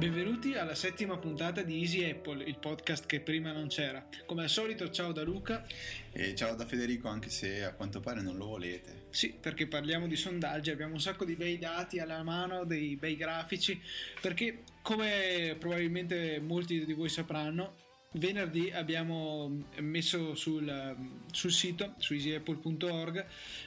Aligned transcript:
Benvenuti 0.00 0.54
alla 0.54 0.74
settima 0.74 1.18
puntata 1.18 1.60
di 1.60 1.80
Easy 1.80 2.08
Apple, 2.08 2.42
il 2.44 2.56
podcast 2.56 3.04
che 3.04 3.20
prima 3.20 3.52
non 3.52 3.68
c'era. 3.68 4.02
Come 4.24 4.44
al 4.44 4.48
solito, 4.48 4.90
ciao 4.90 5.12
da 5.12 5.22
Luca. 5.22 5.66
E 6.10 6.34
ciao 6.34 6.54
da 6.54 6.64
Federico, 6.64 7.08
anche 7.08 7.28
se 7.28 7.62
a 7.62 7.74
quanto 7.74 8.00
pare 8.00 8.22
non 8.22 8.38
lo 8.38 8.46
volete. 8.46 9.08
Sì, 9.10 9.34
perché 9.38 9.66
parliamo 9.66 10.06
di 10.06 10.16
sondaggi, 10.16 10.70
abbiamo 10.70 10.94
un 10.94 11.02
sacco 11.02 11.26
di 11.26 11.34
bei 11.34 11.58
dati 11.58 11.98
alla 11.98 12.22
mano, 12.22 12.64
dei 12.64 12.96
bei 12.96 13.14
grafici, 13.14 13.78
perché 14.22 14.62
come 14.80 15.54
probabilmente 15.58 16.40
molti 16.40 16.82
di 16.82 16.94
voi 16.94 17.10
sapranno, 17.10 17.76
venerdì 18.12 18.70
abbiamo 18.72 19.66
messo 19.80 20.34
sul, 20.34 20.96
sul, 21.30 21.52
sito 21.52 21.94
su 21.98 22.14
easyapple.org 22.14 23.24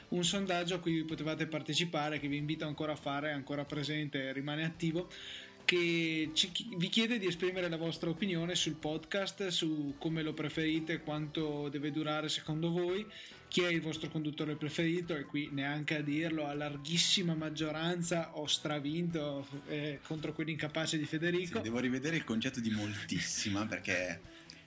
un 0.08 0.22
sondaggio 0.22 0.74
a 0.74 0.80
cui 0.80 1.02
potevate 1.04 1.46
partecipare 1.46 2.18
che 2.18 2.28
vi 2.28 2.36
invito 2.36 2.66
ancora 2.66 2.92
a 2.92 2.96
fare, 2.96 3.30
è 3.30 3.32
ancora 3.32 3.64
presente, 3.64 4.32
rimane 4.32 4.64
attivo 4.64 5.08
che 5.64 6.30
ci, 6.34 6.50
vi 6.76 6.88
chiede 6.88 7.18
di 7.18 7.26
esprimere 7.26 7.68
la 7.68 7.76
vostra 7.76 8.10
opinione 8.10 8.54
sul 8.54 8.74
podcast, 8.74 9.48
su 9.48 9.94
come 9.98 10.22
lo 10.22 10.32
preferite, 10.32 11.00
quanto 11.00 11.68
deve 11.68 11.90
durare 11.90 12.28
secondo 12.28 12.70
voi, 12.70 13.06
chi 13.48 13.62
è 13.62 13.68
il 13.68 13.80
vostro 13.80 14.08
conduttore 14.08 14.56
preferito 14.56 15.16
e 15.16 15.24
qui 15.24 15.48
neanche 15.52 15.96
a 15.96 16.02
dirlo, 16.02 16.46
a 16.46 16.54
larghissima 16.54 17.34
maggioranza 17.34 18.36
ho 18.36 18.46
stravinto 18.46 19.46
eh, 19.68 20.00
contro 20.06 20.32
quell'incapace 20.32 20.98
di 20.98 21.04
Federico. 21.04 21.58
Sì, 21.58 21.62
devo 21.62 21.78
rivedere 21.78 22.16
il 22.16 22.24
concetto 22.24 22.60
di 22.60 22.70
moltissima 22.70 23.66
perché 23.66 24.20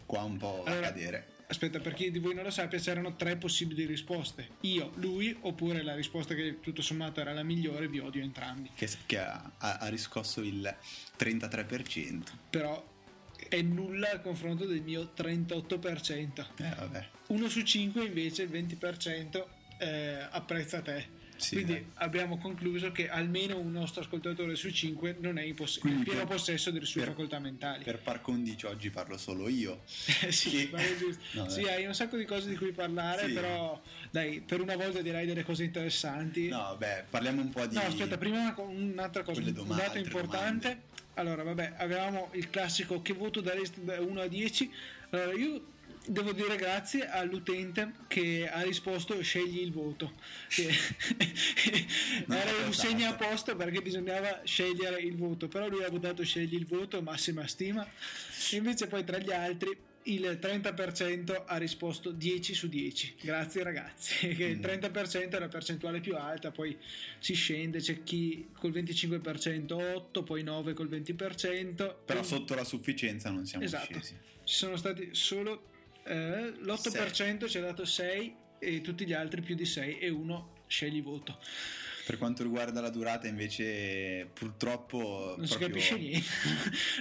qua 0.06 0.24
un 0.24 0.38
po' 0.38 0.64
allora, 0.64 0.88
a 0.88 0.90
cadere 0.90 1.37
aspetta, 1.48 1.80
per 1.80 1.94
chi 1.94 2.12
di 2.12 2.20
voi 2.20 2.34
non 2.34 2.44
lo 2.44 2.50
sappia, 2.50 2.80
c'erano 2.80 3.16
tre 3.16 3.38
possibili 3.38 3.86
risposte. 3.86 4.50
Io, 4.62 4.92
lui, 4.96 5.36
oppure 5.42 5.82
la 5.82 5.96
risposta 5.96 6.34
che 6.34 6.60
tutto 6.60 6.82
sommato 6.82 7.22
era 7.22 7.34
la 7.34 7.44
migliore, 7.44 7.88
vi 7.88 8.00
odio 8.00 8.22
entrambi. 8.22 8.72
Che, 8.74 8.90
che 9.06 9.20
ha, 9.20 9.52
ha, 9.58 9.88
riscosso 9.88 10.42
il 10.42 10.76
33%. 11.18 12.24
Però 12.50 12.96
è 13.50 13.62
nulla 13.62 14.12
al 14.12 14.22
confronto 14.22 14.66
del 14.66 14.82
mio 14.82 15.12
38%. 15.16 16.46
Eh, 16.58 16.76
vabbè. 16.76 17.08
Uno 17.28 17.50
su 17.50 17.62
cinque 17.62 18.06
invece, 18.06 18.44
il 18.44 18.50
20%, 18.50 19.46
eh, 19.80 20.28
apprezza 20.30 20.82
te. 20.82 21.17
Sì, 21.38 21.56
Quindi 21.56 21.74
eh. 21.74 21.86
abbiamo 21.96 22.38
concluso 22.38 22.92
che 22.92 23.10
almeno 23.10 23.58
un 23.58 23.72
nostro 23.72 24.02
ascoltatore 24.02 24.56
su 24.56 24.70
cinque 24.72 25.16
non 25.20 25.38
è 25.38 25.44
in, 25.44 25.56
poss- 25.56 25.80
in 25.84 26.04
pieno 26.04 26.26
per, 26.26 26.36
possesso 26.36 26.72
delle 26.72 26.86
sue 26.86 27.02
per, 27.02 27.12
facoltà 27.12 27.40
mentali. 27.40 27.84
Per 27.84 28.00
par 28.00 28.22
condicio 28.22 28.70
oggi 28.70 28.90
parlo 28.90 29.18
solo 29.18 29.48
io. 29.48 29.82
sì, 29.86 30.70
no, 31.32 31.48
sì 31.48 31.64
hai 31.64 31.86
un 31.86 31.94
sacco 31.94 32.18
di 32.18 32.26
cose 32.26 32.50
di 32.50 32.56
cui 32.56 32.72
parlare, 32.72 33.28
sì. 33.28 33.34
però 33.34 33.80
dai, 34.10 34.42
per 34.42 34.62
una 34.62 34.76
volta 34.76 35.02
direi 35.02 35.26
delle 35.26 35.44
cose 35.44 35.64
interessanti. 35.64 36.48
No, 36.48 36.76
beh, 36.78 37.06
parliamo 37.10 37.42
un 37.42 37.50
po' 37.50 37.66
di... 37.66 37.76
No, 37.76 37.82
aspetta, 37.82 38.18
prima 38.18 38.40
una, 38.40 38.56
un'altra 38.58 39.24
cosa, 39.24 39.42
domande, 39.42 39.62
un 39.62 39.78
dato 39.78 39.98
importante. 39.98 40.68
Domande. 40.68 40.96
Allora, 41.14 41.44
vabbè, 41.44 41.74
avevamo 41.78 42.30
il 42.34 42.50
classico 42.50 43.02
che 43.02 43.14
voto 43.14 43.42
daresti 43.42 43.84
da 43.84 44.00
1 44.00 44.22
a 44.22 44.28
10. 44.28 44.72
Allora, 45.10 45.34
io 45.34 45.62
devo 46.08 46.32
dire 46.32 46.56
grazie 46.56 47.10
all'utente 47.10 47.94
che 48.08 48.50
ha 48.50 48.62
risposto 48.62 49.22
scegli 49.22 49.60
il 49.60 49.72
voto 49.72 50.14
era 52.28 52.66
un 52.66 52.74
segno 52.74 53.10
apposta 53.10 53.56
perché 53.56 53.82
bisognava 53.82 54.42
scegliere 54.44 55.02
il 55.02 55.16
voto 55.16 55.48
però 55.48 55.68
lui 55.68 55.84
ha 55.84 55.90
votato 55.90 56.24
scegli 56.24 56.56
il 56.56 56.66
voto 56.66 57.02
massima 57.02 57.46
stima. 57.48 57.88
Invece 58.52 58.88
poi 58.88 59.04
tra 59.04 59.18
gli 59.18 59.32
altri 59.32 59.86
il 60.04 60.40
30% 60.42 61.44
ha 61.46 61.58
risposto 61.58 62.12
10 62.12 62.54
su 62.54 62.68
10 62.68 63.16
grazie 63.22 63.64
ragazzi. 63.64 64.28
Che 64.36 64.44
il 64.46 64.60
30% 64.60 65.30
è 65.30 65.40
la 65.40 65.48
percentuale 65.48 66.00
più 66.00 66.16
alta 66.16 66.52
poi 66.52 66.78
si 67.20 67.34
scende 67.34 67.80
c'è 67.80 68.04
chi 68.04 68.50
col 68.58 68.72
25% 68.72 69.74
8 69.74 70.24
poi 70.24 70.44
9 70.44 70.74
col 70.74 70.90
20% 70.90 71.96
però 72.06 72.24
sotto 72.24 72.56
la 72.56 72.64
sufficienza 72.64 73.30
non 73.30 73.46
siamo 73.46 73.66
esatto. 73.66 74.00
scesi. 74.00 74.16
Ci 74.44 74.56
sono 74.56 74.78
stati 74.78 75.10
solo 75.12 75.76
eh, 76.08 76.54
l'8% 76.60 77.48
ci 77.48 77.58
ha 77.58 77.62
dato 77.62 77.86
6 77.86 78.36
e 78.60 78.82
tutti 78.82 79.06
gli 79.06 79.14
altri 79.14 79.42
più 79.42 79.56
di 79.56 79.66
6 79.66 80.00
e 80.00 80.10
uno 80.10 80.64
scegli 80.68 81.02
voto. 81.02 81.40
Per 82.08 82.18
quanto 82.18 82.44
riguarda 82.44 82.80
la 82.80 82.90
durata, 82.90 83.28
invece, 83.28 84.30
purtroppo 84.34 85.36
non 85.38 85.46
si 85.46 85.58
capisce 85.58 85.98
niente. 85.98 86.26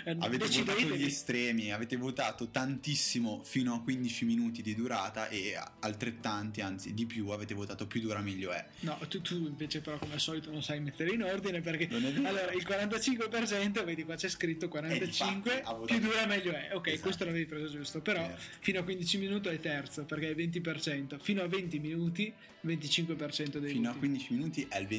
avete 0.18 0.48
votato 0.48 0.80
gli 0.80 1.04
estremi, 1.04 1.72
avete 1.72 1.94
votato 1.94 2.48
tantissimo 2.48 3.40
fino 3.44 3.72
a 3.72 3.80
15 3.80 4.24
minuti 4.24 4.62
di 4.62 4.74
durata 4.74 5.28
e 5.28 5.56
altrettanti, 5.78 6.60
anzi 6.60 6.92
di 6.92 7.06
più, 7.06 7.28
avete 7.28 7.54
votato 7.54 7.86
più 7.86 8.00
dura 8.00 8.18
meglio 8.18 8.50
è. 8.50 8.66
No, 8.80 8.98
tu, 9.08 9.22
tu 9.22 9.36
invece, 9.36 9.80
però, 9.80 9.96
come 9.96 10.14
al 10.14 10.20
solito, 10.20 10.50
non 10.50 10.60
sai 10.60 10.80
mettere 10.80 11.10
in 11.12 11.22
ordine 11.22 11.60
perché 11.60 11.88
allora 11.88 12.50
il 12.50 12.66
45%, 12.66 13.84
vedi 13.84 14.02
qua 14.02 14.16
c'è 14.16 14.28
scritto 14.28 14.66
45, 14.68 15.62
più 15.86 16.00
dura 16.00 16.26
meglio 16.26 16.50
è. 16.50 16.70
Ok, 16.72 16.88
esatto. 16.88 17.02
questo 17.02 17.24
l'avevi 17.26 17.46
preso 17.46 17.70
giusto, 17.70 18.00
però 18.00 18.26
certo. 18.26 18.42
fino 18.58 18.80
a 18.80 18.82
15 18.82 19.18
minuti 19.18 19.48
è 19.50 19.60
terzo 19.60 20.04
perché 20.04 20.32
è 20.32 20.34
20%, 20.34 21.20
fino 21.20 21.42
a 21.42 21.46
20 21.46 21.78
minuti 21.78 22.34
25% 22.66 23.58
dei 23.58 23.72
Fino 23.72 23.92
voti. 23.92 23.96
a 23.96 23.98
15 23.98 24.34
minuti 24.34 24.66
è 24.68 24.78
il 24.78 24.86
20%, 24.86 24.95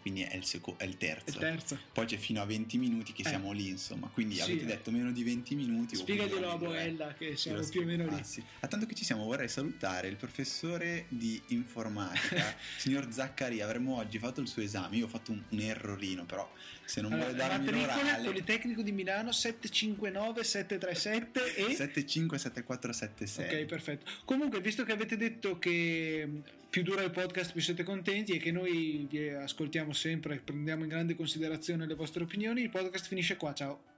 quindi 0.00 0.22
è 0.22 0.36
il, 0.36 0.44
seco- 0.44 0.76
è 0.78 0.84
il 0.84 0.96
terzo. 0.96 1.38
Terzo. 1.38 1.78
Poi 1.92 2.06
c'è 2.06 2.16
fino 2.16 2.40
a 2.40 2.44
20 2.44 2.78
minuti 2.78 3.12
che 3.12 3.22
eh. 3.22 3.28
siamo 3.28 3.52
lì, 3.52 3.68
insomma. 3.68 4.08
Quindi 4.08 4.36
sì, 4.36 4.42
avete 4.42 4.62
eh. 4.62 4.66
detto 4.66 4.90
meno 4.90 5.12
di 5.12 5.22
20 5.22 5.54
minuti. 5.54 5.96
Spiegaglielo 5.96 6.50
a 6.50 6.56
Boella 6.56 7.14
che 7.14 7.36
siamo 7.36 7.66
più 7.66 7.80
o 7.80 7.84
meno 7.84 8.06
lì. 8.06 8.14
Ah, 8.14 8.22
sì. 8.22 8.42
A 8.60 8.66
tanto 8.66 8.86
che 8.86 8.94
ci 8.94 9.04
siamo, 9.04 9.24
vorrei 9.24 9.48
salutare 9.48 10.08
il 10.08 10.16
professore 10.16 11.06
di 11.08 11.40
informatica, 11.48 12.56
signor 12.78 13.12
Zaccaria. 13.12 13.64
Avremmo 13.64 13.96
oggi 13.96 14.18
fatto 14.18 14.40
il 14.40 14.48
suo 14.48 14.62
esame. 14.62 14.96
Io 14.96 15.06
ho 15.06 15.08
fatto 15.08 15.32
un, 15.32 15.42
un 15.48 15.60
errorino, 15.60 16.24
però 16.24 16.50
se 16.84 17.00
non 17.00 17.12
allora, 17.12 17.32
vuole 17.32 17.48
darmi 17.48 17.70
l'orale... 17.72 18.24
Politecnico 18.24 18.82
di 18.82 18.92
Milano 18.92 19.32
759 19.32 20.44
737 20.44 21.54
e 21.56 21.74
757476. 21.74 23.44
Ok, 23.44 23.64
perfetto. 23.64 24.10
Comunque, 24.24 24.60
visto 24.60 24.84
che 24.84 24.92
avete 24.92 25.16
detto 25.16 25.58
che 25.58 26.42
più 26.68 26.82
dura 26.82 27.02
il 27.02 27.10
podcast 27.10 27.52
più 27.52 27.60
siete 27.60 27.82
contenti 27.82 28.32
e 28.32 28.38
che 28.38 28.52
noi 28.52 29.06
vi 29.08 29.28
ascoltiamo 29.28 29.92
sempre, 29.92 30.38
prendiamo 30.38 30.82
in 30.82 30.88
grande 30.88 31.14
considerazione 31.14 31.86
le 31.86 31.94
vostre 31.94 32.22
opinioni. 32.22 32.62
Il 32.62 32.70
podcast 32.70 33.06
finisce 33.06 33.36
qua, 33.36 33.54
ciao. 33.54 33.94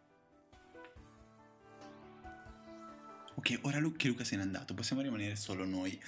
Ok, 3.34 3.58
ora 3.62 3.80
che 3.96 4.08
Luca 4.08 4.24
se 4.24 4.36
n'è 4.36 4.42
andato, 4.42 4.74
possiamo 4.74 5.00
rimanere 5.00 5.36
solo 5.36 5.64
noi, 5.64 5.98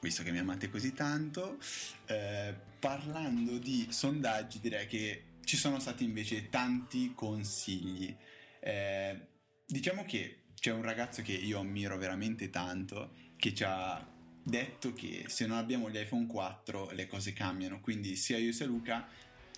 visto 0.00 0.22
che 0.22 0.32
mi 0.32 0.38
amate 0.38 0.68
così 0.68 0.92
tanto. 0.92 1.58
Eh, 2.06 2.54
parlando 2.80 3.58
di 3.58 3.86
sondaggi, 3.90 4.60
direi 4.60 4.86
che 4.86 5.24
ci 5.44 5.56
sono 5.56 5.78
stati 5.78 6.04
invece 6.04 6.48
tanti 6.48 7.12
consigli. 7.14 8.14
Eh, 8.60 9.26
diciamo 9.66 10.04
che 10.04 10.46
c'è 10.54 10.72
un 10.72 10.82
ragazzo 10.82 11.22
che 11.22 11.32
io 11.32 11.60
ammiro 11.60 11.96
veramente 11.96 12.50
tanto, 12.50 13.14
che 13.36 13.54
ci 13.54 13.64
ha 13.64 14.13
detto 14.44 14.92
che 14.92 15.24
se 15.26 15.46
non 15.46 15.56
abbiamo 15.56 15.90
gli 15.90 15.96
iPhone 15.96 16.26
4 16.26 16.90
le 16.90 17.06
cose 17.06 17.32
cambiano, 17.32 17.80
quindi 17.80 18.14
sia 18.14 18.36
io 18.36 18.52
sia 18.52 18.66
Luca 18.66 19.08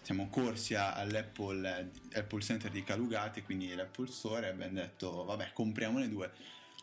siamo 0.01 0.29
corsi 0.29 0.75
all'Apple 0.75 1.91
Apple 2.15 2.41
Center 2.41 2.71
di 2.71 2.85
Calugate, 2.85 3.43
quindi 3.43 3.75
l'Apple 3.75 4.07
Store 4.07 4.47
e 4.47 4.51
abbiamo 4.51 4.75
detto 4.75 5.25
vabbè 5.25 5.51
compriamone 5.53 6.09
due. 6.09 6.31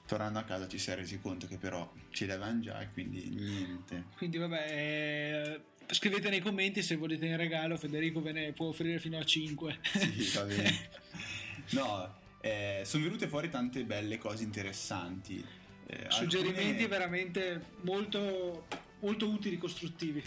Tornando 0.05 0.39
a 0.39 0.43
casa 0.43 0.67
ci 0.67 0.77
si 0.77 0.91
è 0.91 0.95
resi 0.95 1.21
conto 1.21 1.47
che 1.47 1.57
però 1.57 1.89
ce 2.09 2.25
li 2.25 2.33
avevano 2.33 2.59
già 2.59 2.81
e 2.81 2.89
quindi 2.91 3.29
niente. 3.29 4.07
Quindi 4.17 4.37
vabbè, 4.37 4.65
eh, 4.69 5.61
scrivete 5.93 6.29
nei 6.29 6.41
commenti 6.41 6.83
se 6.83 6.97
volete 6.97 7.25
in 7.25 7.37
regalo, 7.37 7.77
Federico 7.77 8.21
ve 8.21 8.33
ne 8.33 8.51
può 8.51 8.67
offrire 8.67 8.99
fino 8.99 9.17
a 9.17 9.23
5. 9.23 9.79
Sì, 9.81 10.31
va 10.35 10.43
bene. 10.43 10.89
no, 11.71 12.15
eh, 12.41 12.81
sono 12.83 13.05
venute 13.05 13.29
fuori 13.29 13.49
tante 13.49 13.85
belle 13.85 14.17
cose 14.17 14.43
interessanti 14.43 15.62
eh, 15.87 16.05
Suggerimenti 16.09 16.61
alcune... 16.61 16.87
veramente 16.87 17.61
molto, 17.81 18.67
molto 18.99 19.29
utili, 19.29 19.57
costruttivi. 19.57 20.23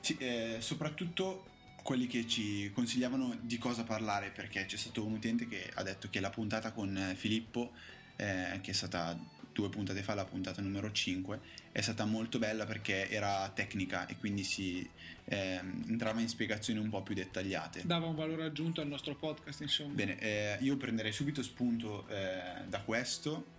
Sì, 0.00 0.16
eh, 0.18 0.56
soprattutto 0.60 1.54
quelli 1.82 2.06
che 2.06 2.26
ci 2.26 2.70
consigliavano 2.72 3.38
di 3.40 3.58
cosa 3.58 3.84
parlare, 3.84 4.30
perché 4.30 4.64
c'è 4.66 4.76
stato 4.76 5.04
un 5.04 5.12
utente 5.12 5.46
che 5.46 5.70
ha 5.74 5.82
detto 5.82 6.08
che 6.10 6.20
la 6.20 6.30
puntata 6.30 6.72
con 6.72 6.96
eh, 6.96 7.14
Filippo, 7.14 7.72
eh, 8.16 8.58
che 8.60 8.72
è 8.72 8.74
stata 8.74 9.16
due 9.52 9.68
puntate 9.68 10.02
fa, 10.02 10.14
la 10.14 10.24
puntata 10.24 10.60
numero 10.60 10.90
5, 10.90 11.40
è 11.72 11.80
stata 11.80 12.04
molto 12.04 12.38
bella 12.38 12.66
perché 12.66 13.08
era 13.08 13.48
tecnica 13.54 14.06
e 14.06 14.16
quindi 14.16 14.44
si 14.44 14.88
eh, 15.24 15.60
entrava 15.88 16.20
in 16.20 16.28
spiegazioni 16.28 16.78
un 16.78 16.88
po' 16.88 17.02
più 17.02 17.14
dettagliate. 17.14 17.82
Dava 17.84 18.06
un 18.06 18.14
valore 18.14 18.44
aggiunto 18.44 18.80
al 18.80 18.88
nostro 18.88 19.14
podcast, 19.14 19.60
insomma. 19.60 19.94
Bene, 19.94 20.18
eh, 20.18 20.58
io 20.60 20.76
prenderei 20.76 21.12
subito 21.12 21.42
spunto 21.42 22.06
eh, 22.08 22.64
da 22.68 22.80
questo 22.80 23.54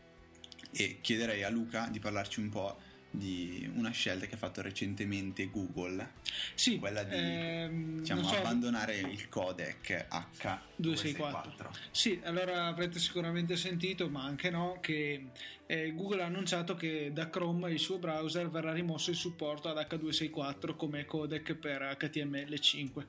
e 0.71 0.99
chiederei 1.01 1.43
a 1.43 1.49
Luca 1.49 1.87
di 1.89 1.99
parlarci 1.99 2.39
un 2.39 2.49
po' 2.49 2.77
di 3.09 3.69
una 3.75 3.89
scelta 3.89 4.25
che 4.25 4.35
ha 4.35 4.37
fatto 4.37 4.61
recentemente 4.61 5.49
Google, 5.49 6.13
sì, 6.53 6.77
quella 6.77 7.03
di 7.03 7.15
ehm, 7.15 7.99
diciamo, 7.99 8.23
so, 8.23 8.35
abbandonare 8.35 8.97
il 8.97 9.27
codec 9.29 10.07
H264. 10.09 11.67
Sì, 11.89 12.19
allora 12.23 12.67
avrete 12.67 12.99
sicuramente 12.99 13.55
sentito, 13.55 14.09
ma 14.09 14.23
anche 14.23 14.49
no, 14.49 14.77
che 14.81 15.29
eh, 15.65 15.93
Google 15.93 16.21
ha 16.21 16.25
annunciato 16.25 16.75
che 16.75 17.11
da 17.13 17.29
Chrome, 17.29 17.71
il 17.71 17.79
suo 17.79 17.97
browser, 17.97 18.49
verrà 18.49 18.71
rimosso 18.71 19.09
il 19.09 19.15
supporto 19.15 19.69
ad 19.69 19.77
H264 19.77 20.75
come 20.75 21.05
codec 21.05 21.55
per 21.55 21.81
HTML5. 21.99 23.05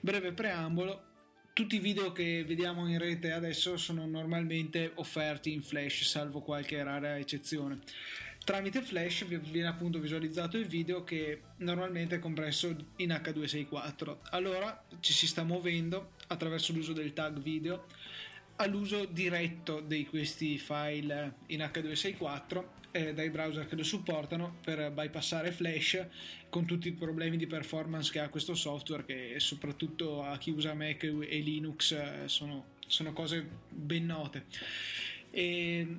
Breve 0.00 0.32
preambolo, 0.32 1.09
tutti 1.60 1.76
i 1.76 1.80
video 1.80 2.10
che 2.10 2.42
vediamo 2.46 2.88
in 2.88 2.96
rete 2.96 3.32
adesso 3.32 3.76
sono 3.76 4.06
normalmente 4.06 4.92
offerti 4.94 5.52
in 5.52 5.62
flash, 5.62 6.04
salvo 6.04 6.40
qualche 6.40 6.82
rara 6.82 7.18
eccezione. 7.18 7.80
Tramite 8.42 8.80
flash 8.80 9.26
viene 9.26 9.68
appunto 9.68 9.98
visualizzato 9.98 10.56
il 10.56 10.64
video 10.64 11.04
che 11.04 11.42
normalmente 11.58 12.14
è 12.14 12.18
compresso 12.18 12.74
in 12.96 13.10
H264. 13.10 14.16
Allora 14.30 14.82
ci 15.00 15.12
si 15.12 15.26
sta 15.26 15.44
muovendo 15.44 16.12
attraverso 16.28 16.72
l'uso 16.72 16.94
del 16.94 17.12
tag 17.12 17.38
video 17.38 17.84
all'uso 18.60 19.06
diretto 19.06 19.80
di 19.80 20.06
questi 20.06 20.58
file 20.58 21.36
in 21.46 21.60
H264 21.60 22.64
eh, 22.92 23.14
dai 23.14 23.30
browser 23.30 23.66
che 23.66 23.76
lo 23.76 23.82
supportano 23.82 24.56
per 24.62 24.90
bypassare 24.90 25.50
Flash 25.50 26.06
con 26.48 26.66
tutti 26.66 26.88
i 26.88 26.92
problemi 26.92 27.36
di 27.36 27.46
performance 27.46 28.10
che 28.10 28.20
ha 28.20 28.28
questo 28.28 28.54
software 28.54 29.04
che 29.04 29.34
soprattutto 29.38 30.22
a 30.22 30.36
chi 30.36 30.50
usa 30.50 30.74
Mac 30.74 31.04
e 31.04 31.38
Linux 31.38 31.92
eh, 31.92 32.22
sono, 32.26 32.66
sono, 32.86 33.12
cose 33.12 33.46
ben 33.68 34.06
note. 34.06 34.44
E 35.30 35.98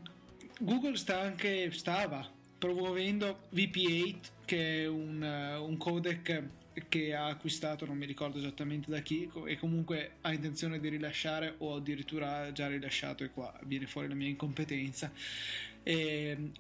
Google 0.60 0.98
sta 0.98 1.20
anche, 1.20 1.72
stava 1.72 2.30
promuovendo 2.58 3.48
VP8 3.56 4.16
che 4.46 4.84
è 4.84 4.88
un, 4.88 5.22
uh, 5.22 5.64
un 5.64 5.78
codec 5.78 6.44
che 6.88 7.14
ha 7.14 7.28
acquistato, 7.28 7.86
non 7.86 7.98
mi 7.98 8.06
ricordo 8.06 8.38
esattamente 8.38 8.90
da 8.90 9.00
chi, 9.00 9.30
e 9.46 9.58
comunque 9.58 10.14
ha 10.22 10.32
intenzione 10.32 10.80
di 10.80 10.90
rilasciare 10.90 11.56
o 11.60 11.76
addirittura 11.76 12.42
ha 12.42 12.52
già 12.52 12.68
rilasciato, 12.68 13.24
e 13.24 13.32
qua 13.32 13.54
viene 13.64 13.88
fuori 13.88 14.08
la 14.08 14.16
mia 14.16 14.28
incompetenza, 14.28 15.12
e, 15.84 16.52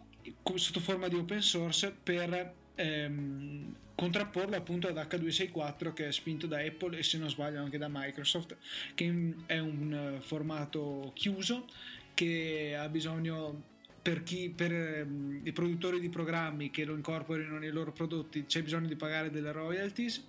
sotto 0.56 0.80
forma 0.80 1.08
di 1.08 1.16
open 1.16 1.42
source 1.42 1.96
per 2.04 2.54
ehm, 2.76 3.76
contrapporlo 3.96 4.56
appunto 4.56 4.88
ad 4.88 4.98
H264 4.98 5.94
che 5.94 6.08
è 6.08 6.12
spinto 6.12 6.48
da 6.48 6.60
Apple 6.60 6.98
e 6.98 7.04
se 7.04 7.18
non 7.18 7.30
sbaglio 7.30 7.62
anche 7.62 7.78
da 7.78 7.88
Microsoft, 7.90 8.58
che 8.96 9.36
è 9.46 9.60
un 9.60 10.20
formato 10.22 11.12
chiuso 11.14 11.68
che 12.14 12.76
ha 12.78 12.90
bisogno 12.90 13.70
per, 14.02 14.24
chi, 14.24 14.50
per 14.50 14.72
um, 15.06 15.42
i 15.44 15.52
produttori 15.52 16.00
di 16.00 16.10
programmi 16.10 16.72
che 16.72 16.86
lo 16.86 16.96
incorporino 16.96 17.58
nei 17.58 17.72
loro 17.72 17.92
prodotti 17.92 18.46
c'è 18.46 18.64
bisogno 18.64 18.88
di 18.88 18.96
pagare 18.96 19.30
delle 19.30 19.52
royalties. 19.52 20.26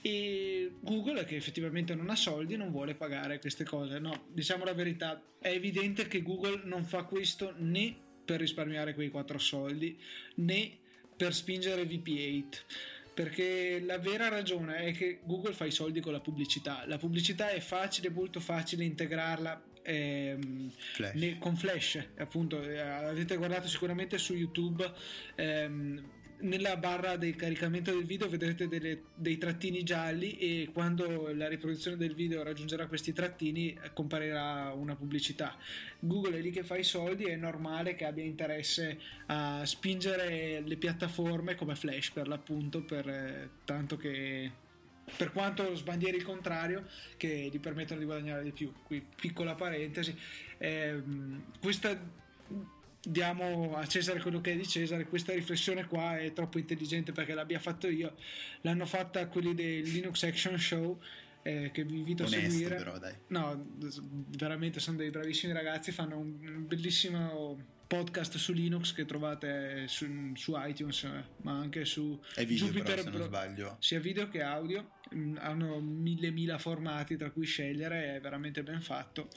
E 0.00 0.72
Google 0.80 1.24
che 1.24 1.36
effettivamente 1.36 1.94
non 1.94 2.10
ha 2.10 2.16
soldi 2.16 2.56
non 2.56 2.70
vuole 2.70 2.94
pagare 2.94 3.38
queste 3.38 3.64
cose. 3.64 3.98
No 3.98 4.26
diciamo 4.32 4.64
la 4.64 4.74
verità 4.74 5.20
è 5.38 5.48
evidente 5.48 6.06
che 6.08 6.22
Google 6.22 6.60
non 6.64 6.84
fa 6.84 7.04
questo 7.04 7.54
né 7.56 7.94
per 8.24 8.40
risparmiare 8.40 8.94
quei 8.94 9.10
4 9.10 9.38
soldi 9.38 9.98
né 10.36 10.78
per 11.16 11.34
spingere 11.34 11.84
VP8 11.84 12.44
perché 13.14 13.80
la 13.80 13.98
vera 13.98 14.28
ragione 14.28 14.78
è 14.78 14.92
che 14.92 15.20
Google 15.22 15.52
fa 15.52 15.64
i 15.64 15.70
soldi 15.70 16.00
con 16.00 16.12
la 16.12 16.20
pubblicità. 16.20 16.84
La 16.86 16.98
pubblicità 16.98 17.50
è 17.50 17.60
facile 17.60 18.10
molto 18.10 18.40
facile 18.40 18.84
integrarla 18.84 19.62
ehm, 19.84 20.70
flash. 20.70 21.14
Ne, 21.14 21.38
con 21.38 21.56
Flash, 21.56 22.04
appunto, 22.18 22.62
eh, 22.62 22.80
avete 22.80 23.36
guardato 23.36 23.68
sicuramente 23.68 24.18
su 24.18 24.34
YouTube. 24.34 24.90
Ehm, 25.36 26.02
nella 26.44 26.76
barra 26.76 27.16
del 27.16 27.36
caricamento 27.36 27.92
del 27.92 28.04
video 28.04 28.28
vedrete 28.28 28.68
delle, 28.68 29.04
dei 29.14 29.38
trattini 29.38 29.82
gialli 29.82 30.36
e 30.36 30.70
quando 30.72 31.32
la 31.32 31.48
riproduzione 31.48 31.96
del 31.96 32.14
video 32.14 32.42
raggiungerà 32.42 32.86
questi 32.86 33.12
trattini 33.12 33.72
eh, 33.72 33.92
comparirà 33.92 34.72
una 34.72 34.96
pubblicità. 34.96 35.56
Google 36.00 36.38
è 36.38 36.40
lì 36.40 36.50
che 36.50 36.64
fa 36.64 36.76
i 36.76 36.82
soldi, 36.82 37.24
è 37.24 37.36
normale 37.36 37.94
che 37.94 38.04
abbia 38.04 38.24
interesse 38.24 38.98
a 39.26 39.64
spingere 39.64 40.60
le 40.60 40.76
piattaforme 40.76 41.54
come 41.54 41.76
Flash 41.76 42.10
per 42.10 42.28
l'appunto, 42.28 42.82
per 42.82 43.08
eh, 43.08 43.50
tanto 43.64 43.96
che 43.96 44.62
per 45.16 45.32
quanto 45.32 45.74
sbandieri 45.74 46.16
il 46.16 46.24
contrario 46.24 46.86
che 47.16 47.48
gli 47.52 47.60
permettono 47.60 48.00
di 48.00 48.06
guadagnare 48.06 48.42
di 48.42 48.52
più. 48.52 48.72
Qui 48.82 49.04
piccola 49.16 49.54
parentesi 49.54 50.16
eh, 50.58 51.02
questa 51.60 52.22
diamo 53.06 53.76
a 53.76 53.86
Cesare 53.86 54.20
quello 54.20 54.40
che 54.40 54.52
è 54.52 54.56
di 54.56 54.66
Cesare 54.66 55.04
questa 55.04 55.34
riflessione 55.34 55.86
qua 55.86 56.16
è 56.18 56.32
troppo 56.32 56.58
intelligente 56.58 57.12
perché 57.12 57.34
l'abbia 57.34 57.58
fatto 57.58 57.88
io. 57.88 58.14
L'hanno 58.62 58.86
fatta 58.86 59.26
quelli 59.26 59.54
del 59.54 59.82
Linux 59.82 60.22
Action 60.22 60.58
Show 60.58 61.00
eh, 61.42 61.70
che 61.72 61.84
vi 61.84 61.98
invito 61.98 62.24
Onesto, 62.24 62.46
a 62.46 62.50
seguire. 62.50 62.76
però, 62.76 62.98
no 63.26 63.66
veramente 64.36 64.80
sono 64.80 64.96
dei 64.96 65.10
bravissimi 65.10 65.52
ragazzi 65.52 65.92
fanno 65.92 66.16
un 66.16 66.66
bellissimo 66.66 67.58
podcast 67.94 68.38
su 68.38 68.52
Linux 68.52 68.92
che 68.92 69.04
trovate 69.04 69.86
su, 69.86 70.32
su 70.34 70.54
iTunes, 70.56 71.06
ma 71.42 71.52
anche 71.52 71.84
su 71.84 72.20
È 72.34 72.44
video 72.44 72.66
Jupyter 72.66 72.96
però, 72.96 73.02
se 73.02 73.10
non 73.10 73.22
sbaglio. 73.22 73.76
Sia 73.78 74.00
video 74.00 74.28
che 74.28 74.42
audio. 74.42 74.90
Mm, 75.14 75.36
hanno 75.38 75.78
mille 75.78 76.32
mila 76.32 76.58
formati 76.58 77.16
tra 77.16 77.30
cui 77.30 77.46
scegliere, 77.46 78.16
è 78.16 78.20
veramente 78.20 78.64
ben 78.64 78.80
fatto. 78.80 79.28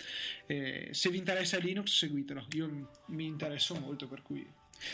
E 0.48 0.89
se 0.92 1.12
vi 1.12 1.19
interessa 1.19 1.59
Linux, 1.59 1.95
seguitelo. 1.98 2.48
Io 2.54 2.89
mi 3.07 3.25
interesso 3.25 3.75
molto, 3.75 4.07
per 4.07 4.24
cui 4.24 4.42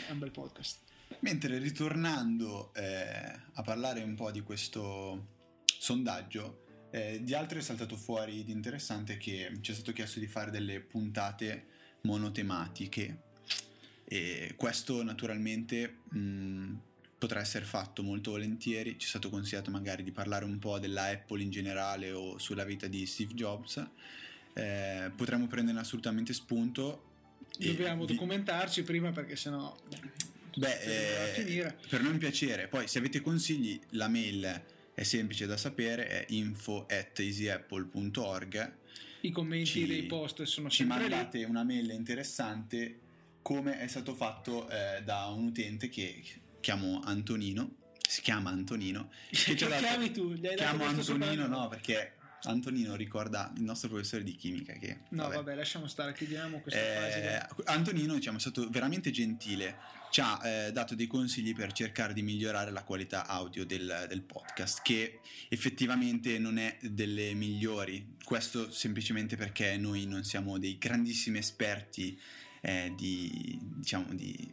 è 0.06 0.10
un 0.10 0.18
bel 0.18 0.30
podcast. 0.30 0.80
Mentre 1.20 1.56
ritornando 1.58 2.74
eh, 2.74 3.40
a 3.54 3.62
parlare 3.62 4.02
un 4.02 4.14
po' 4.14 4.30
di 4.30 4.42
questo 4.42 5.28
sondaggio, 5.64 6.64
eh, 6.90 7.20
di 7.22 7.32
altro 7.32 7.58
è 7.58 7.62
saltato 7.62 7.96
fuori 7.96 8.44
di 8.44 8.52
interessante 8.52 9.16
che 9.16 9.56
ci 9.62 9.72
è 9.72 9.74
stato 9.74 9.92
chiesto 9.92 10.18
di 10.18 10.26
fare 10.26 10.50
delle 10.50 10.80
puntate 10.80 11.68
monotematiche 12.02 13.23
e 14.04 14.54
questo 14.56 15.02
naturalmente 15.02 15.98
mh, 16.10 16.72
potrà 17.18 17.40
essere 17.40 17.64
fatto 17.64 18.02
molto 18.02 18.32
volentieri, 18.32 18.98
ci 18.98 19.06
è 19.06 19.08
stato 19.08 19.30
consigliato 19.30 19.70
magari 19.70 20.02
di 20.02 20.12
parlare 20.12 20.44
un 20.44 20.58
po' 20.58 20.78
della 20.78 21.04
Apple 21.04 21.42
in 21.42 21.50
generale 21.50 22.12
o 22.12 22.38
sulla 22.38 22.64
vita 22.64 22.86
di 22.86 23.06
Steve 23.06 23.32
Jobs, 23.34 23.84
eh, 24.52 25.10
potremmo 25.16 25.46
prendere 25.46 25.78
assolutamente 25.78 26.32
spunto. 26.32 27.12
Dobbiamo 27.58 28.04
vi... 28.04 28.14
documentarci 28.14 28.82
prima 28.82 29.10
perché 29.12 29.36
sennò... 29.36 29.74
Beh, 30.56 30.80
eh, 30.82 31.74
per 31.88 32.00
noi 32.00 32.10
è 32.10 32.12
un 32.12 32.18
piacere, 32.18 32.68
poi 32.68 32.86
se 32.86 32.98
avete 32.98 33.20
consigli 33.20 33.80
la 33.90 34.06
mail 34.06 34.62
è 34.94 35.02
semplice 35.02 35.46
da 35.46 35.56
sapere, 35.56 36.06
è 36.06 36.26
info 36.28 36.86
at 36.88 37.18
easyapple.org 37.18 38.82
i 39.24 39.30
commenti 39.30 39.66
ci, 39.66 39.86
dei 39.86 40.02
post 40.04 40.42
sono 40.42 40.68
sempre 40.68 41.04
ci 41.04 41.08
mandate 41.08 41.38
lì. 41.38 41.44
una 41.44 41.64
mail 41.64 41.90
interessante 41.90 42.98
come 43.44 43.78
è 43.78 43.88
stato 43.88 44.14
fatto 44.14 44.66
eh, 44.70 45.02
da 45.04 45.26
un 45.26 45.48
utente 45.48 45.90
che 45.90 46.22
chiamo 46.60 47.02
Antonino, 47.04 47.74
si 48.00 48.22
chiama 48.22 48.48
Antonino. 48.48 49.10
Che 49.28 49.54
dato, 49.54 49.76
chiami 49.76 50.10
tu? 50.12 50.32
Gli 50.32 50.48
chiamo 50.54 50.84
Antonino 50.84 51.46
no, 51.46 51.68
perché 51.68 52.14
Antonino 52.44 52.96
ricorda 52.96 53.52
il 53.58 53.62
nostro 53.62 53.90
professore 53.90 54.22
di 54.22 54.34
chimica 54.34 54.72
che... 54.72 55.00
No, 55.10 55.24
vabbè, 55.24 55.34
vabbè 55.34 55.54
lasciamo 55.56 55.86
stare, 55.88 56.14
chiudiamo 56.14 56.60
questa 56.60 56.80
eh, 56.80 57.38
fase. 57.44 57.64
Antonino 57.64 58.14
diciamo, 58.14 58.38
è 58.38 58.40
stato 58.40 58.66
veramente 58.70 59.10
gentile, 59.10 59.76
ci 60.10 60.22
ha 60.22 60.40
eh, 60.42 60.72
dato 60.72 60.94
dei 60.94 61.06
consigli 61.06 61.54
per 61.54 61.72
cercare 61.72 62.14
di 62.14 62.22
migliorare 62.22 62.70
la 62.70 62.82
qualità 62.82 63.26
audio 63.26 63.66
del, 63.66 64.06
del, 64.08 64.22
podcast, 64.22 64.80
che 64.80 65.20
effettivamente 65.48 66.38
non 66.38 66.56
è 66.56 66.78
delle 66.80 67.34
migliori, 67.34 68.16
questo 68.24 68.70
semplicemente 68.70 69.36
perché 69.36 69.76
noi 69.76 70.06
non 70.06 70.24
siamo 70.24 70.58
dei 70.58 70.78
grandissimi 70.78 71.36
esperti 71.36 72.18
eh, 72.64 72.92
di, 72.96 73.58
diciamo, 73.60 74.06
di 74.14 74.52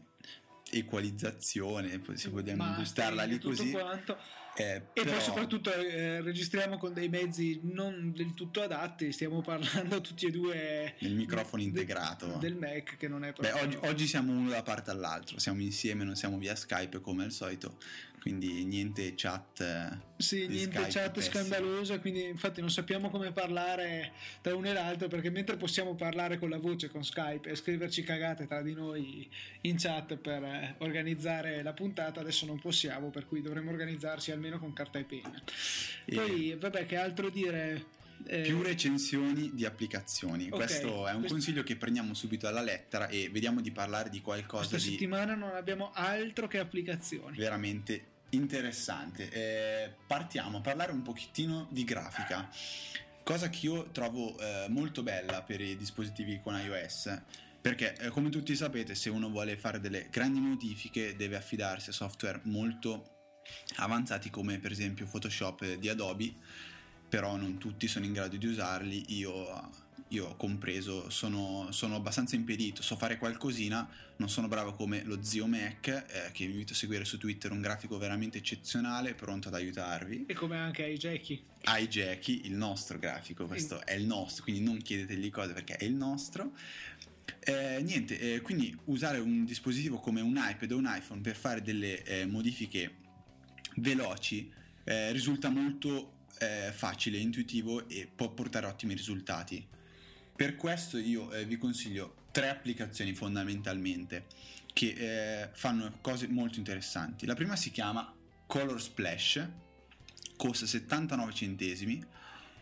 equalizzazione, 0.72 2.02
se 2.14 2.30
vogliamo 2.30 2.74
gustarla 2.76 3.24
lì 3.24 3.40
così. 3.40 3.72
Quanto. 3.72 4.18
Eh, 4.54 4.76
e 4.76 4.82
però... 4.92 5.12
poi 5.12 5.22
soprattutto 5.22 5.74
eh, 5.74 6.20
registriamo 6.22 6.78
con 6.78 6.94
dei 6.94 7.08
mezzi 7.08 7.62
non 7.64 8.12
del 8.14 8.34
tutto 8.34 8.62
adatti, 8.62 9.14
stiamo 9.14 9.42
parlando 9.42 10.02
tutti 10.02 10.26
e 10.26 10.32
due 10.32 10.96
il 11.00 11.16
microfono 11.16 11.62
integrato 11.62 12.38
del 12.38 12.56
Mac 12.56 12.98
che 12.98 13.08
non 13.08 13.24
è 13.24 13.32
proprio... 13.32 13.54
Beh, 13.54 13.62
oggi, 13.62 13.78
oggi, 13.88 14.08
siamo 14.08 14.34
uno 14.34 14.50
da 14.50 14.62
parte 14.62 14.92
all'altro, 14.92 15.40
siamo 15.40 15.62
insieme, 15.62 16.04
non 16.04 16.18
siamo 16.18 16.38
via 16.38 16.54
Skype 16.54 17.00
come 17.00 17.24
al 17.24 17.32
solito, 17.32 17.78
quindi 18.22 18.66
niente 18.66 19.14
chat. 19.16 19.62
Eh, 19.62 19.98
sì, 20.18 20.46
niente 20.48 20.78
Skype 20.78 20.92
chat 20.92 21.20
scandalosa, 21.22 22.00
quindi 22.00 22.24
infatti 22.24 22.62
non 22.62 22.70
sappiamo 22.70 23.10
come 23.10 23.32
parlare 23.32 24.12
tra 24.42 24.56
uno 24.56 24.70
e 24.70 24.74
l'altro 24.74 25.08
perché 25.08 25.32
mentre 25.32 25.58
possiamo 25.58 25.96
parlare 25.96 26.38
con 26.38 26.50
la 26.50 26.60
voce 26.60 26.90
con 26.90 27.04
Skype 27.04 27.50
e 27.50 27.56
scriverci 27.56 28.04
cagate 28.04 28.46
tra 28.46 28.62
di 28.62 28.74
noi 28.74 29.28
in 29.62 29.76
chat 29.78 30.16
per 30.18 30.44
eh, 30.44 30.76
organizzare 30.78 31.64
la 31.64 31.74
puntata, 31.74 32.20
adesso 32.20 32.46
non 32.46 32.60
possiamo, 32.60 33.10
per 33.10 33.26
cui 33.26 33.42
dovremmo 33.42 33.72
organizzarsi 33.72 34.32
almeno 34.32 34.60
con 34.60 34.72
carta 34.72 35.00
e 35.00 35.04
penna. 35.04 35.42
E... 36.06 36.16
Poi, 36.16 36.56
vabbè, 36.60 36.86
che 36.86 36.98
altro 36.98 37.30
dire? 37.30 38.00
Eh... 38.28 38.42
Più 38.42 38.62
recensioni 38.62 39.52
di 39.54 39.66
applicazioni. 39.66 40.48
Okay, 40.48 40.58
questo 40.58 41.08
è 41.08 41.12
un 41.12 41.20
questo... 41.20 41.34
consiglio 41.34 41.64
che 41.64 41.76
prendiamo 41.76 42.14
subito 42.14 42.48
alla 42.48 42.62
lettera 42.62 43.08
e 43.08 43.30
vediamo 43.30 43.62
di 43.62 43.72
parlare 43.72 44.10
di 44.10 44.22
qualcosa 44.22 44.68
Questa 44.68 44.88
di. 44.88 44.94
settimana 44.94 45.36
non 45.36 45.56
abbiamo 45.56 45.92
altro 45.94 46.48
che 46.48 46.60
applicazioni. 46.60 47.38
Veramente 47.38 48.06
interessante. 48.30 49.30
Eh, 49.30 49.94
partiamo 50.08 50.60
a 50.60 50.62
parlare 50.62 50.92
un 50.92 51.02
pochettino 51.02 51.68
di 51.72 51.84
grafica, 51.84 52.50
cosa 53.24 53.50
che 53.50 53.66
io 53.66 53.90
trovo 53.92 54.38
eh, 54.40 54.66
molto 54.70 55.04
bella 55.04 55.42
per 55.44 55.62
i 55.62 55.76
dispositivi 55.76 56.40
con 56.40 56.56
iOS. 56.56 57.22
Perché, 57.62 57.96
eh, 57.96 58.10
come 58.10 58.30
tutti 58.30 58.56
sapete, 58.56 58.96
se 58.96 59.10
uno 59.10 59.30
vuole 59.30 59.56
fare 59.56 59.80
delle 59.80 60.08
grandi 60.10 60.40
modifiche, 60.40 61.16
deve 61.16 61.36
affidarsi 61.36 61.90
a 61.90 61.94
software 61.94 62.40
molto 62.46 63.20
avanzati 63.78 64.30
come 64.30 64.60
per 64.60 64.72
esempio 64.72 65.06
Photoshop 65.06 65.76
di 65.76 65.90
Adobe 65.90 66.34
però 67.12 67.36
non 67.36 67.58
tutti 67.58 67.90
sono 67.90 68.06
in 68.06 68.14
grado 68.14 68.38
di 68.38 68.46
usarli, 68.46 69.18
io 69.18 69.70
io 70.12 70.28
ho 70.28 70.36
compreso, 70.36 71.10
sono, 71.10 71.68
sono, 71.72 71.96
abbastanza 71.96 72.36
impedito, 72.36 72.82
so 72.82 72.98
fare 72.98 73.18
qualcosina, 73.18 73.90
non 74.18 74.30
sono 74.30 74.50
bravo 74.50 74.74
come 74.74 75.04
lo 75.04 75.24
zio 75.24 75.48
Mac, 75.48 75.88
eh, 75.88 76.32
che 76.34 76.46
vi 76.46 76.52
invito 76.52 76.74
a 76.74 76.76
seguire 76.76 77.06
su 77.06 77.18
Twitter, 77.18 77.52
un 77.52 77.62
grafico 77.62 77.98
veramente 77.98 78.38
eccezionale, 78.38 79.14
pronto 79.14 79.48
ad 79.48 79.54
aiutarvi. 79.54 80.26
E 80.28 80.34
come 80.34 80.58
anche 80.58 80.84
ai 80.84 80.98
Jackie. 80.98 81.42
Ai 81.64 81.88
Jackie, 81.88 82.42
il 82.44 82.54
nostro 82.54 83.00
grafico, 83.00 83.46
questo 83.46 83.80
e... 83.82 83.84
è 83.86 83.94
il 83.94 84.06
nostro, 84.06 84.44
quindi 84.44 84.62
non 84.62 84.80
chiedetegli 84.80 85.30
cose 85.30 85.54
perché 85.54 85.78
è 85.78 85.86
il 85.86 85.94
nostro. 85.94 86.58
Eh, 87.40 87.82
niente, 87.82 88.20
eh, 88.20 88.42
quindi 88.42 88.78
usare 88.86 89.18
un 89.20 89.46
dispositivo 89.46 90.00
come 90.00 90.20
un 90.20 90.38
iPad 90.38 90.72
o 90.72 90.78
un 90.78 90.92
iPhone 90.94 91.22
per 91.22 91.38
fare 91.38 91.62
delle 91.62 92.04
eh, 92.04 92.26
modifiche 92.26 92.96
veloci 93.76 94.52
eh, 94.84 95.12
risulta 95.14 95.50
molto 95.50 96.20
eh, 96.40 96.72
facile, 96.74 97.18
intuitivo 97.18 97.88
e 97.88 98.10
può 98.14 98.30
portare 98.30 98.66
ottimi 98.66 98.94
risultati. 98.94 99.66
Per 100.36 100.56
questo 100.56 100.98
io 100.98 101.32
eh, 101.32 101.46
vi 101.46 101.58
consiglio 101.58 102.16
tre 102.32 102.50
applicazioni 102.50 103.14
fondamentalmente 103.14 104.26
che 104.74 104.96
eh, 104.98 105.50
fanno 105.54 105.98
cose 106.02 106.28
molto 106.28 106.58
interessanti. 106.58 107.26
La 107.26 107.36
prima 107.36 107.56
si 107.56 107.72
chiama 107.72 108.14
Color 108.48 108.82
Splash, 108.82 109.48
costa 110.38 110.66
79 110.66 111.34
centesimi, 111.34 112.04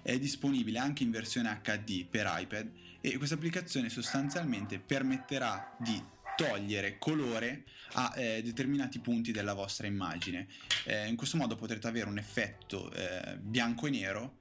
è 0.02 0.18
disponibile 0.18 0.80
anche 0.80 1.04
in 1.04 1.12
versione 1.12 1.60
HD 1.64 2.06
per 2.06 2.30
iPad 2.30 2.72
e 3.02 3.18
questa 3.18 3.36
applicazione 3.36 3.90
sostanzialmente 3.90 4.80
permetterà 4.80 5.76
di 5.80 6.02
togliere 6.36 6.98
colore 6.98 7.64
a 7.94 8.14
eh, 8.16 8.42
determinati 8.44 9.00
punti 9.00 9.32
della 9.32 9.54
vostra 9.54 9.88
immagine. 9.88 10.48
Eh, 10.86 11.08
in 11.08 11.16
questo 11.16 11.38
modo 11.38 11.56
potrete 11.56 11.88
avere 11.88 12.10
un 12.10 12.18
effetto 12.18 12.92
eh, 12.92 13.38
bianco 13.38 13.88
e 13.88 13.90
nero 13.90 14.38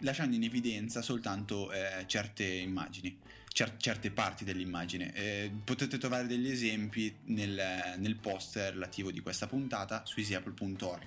lasciando 0.00 0.34
in 0.34 0.42
evidenza 0.42 1.02
soltanto 1.02 1.70
eh, 1.70 2.04
certe 2.06 2.44
immagini, 2.44 3.16
cer- 3.52 3.76
certe 3.78 4.10
parti 4.10 4.44
dell'immagine. 4.44 5.12
Eh, 5.14 5.52
potete 5.64 5.98
trovare 5.98 6.26
degli 6.26 6.50
esempi 6.50 7.14
nel, 7.24 7.94
nel, 7.98 8.16
post 8.16 8.56
relativo 8.56 9.10
di 9.10 9.20
questa 9.20 9.46
puntata 9.46 10.04
su 10.04 10.18
easyapple.org. 10.20 11.06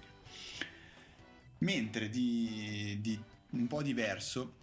Mentre 1.60 2.10
di, 2.10 2.98
di 3.02 3.20
un 3.52 3.68
po' 3.68 3.82
diverso 3.82 4.60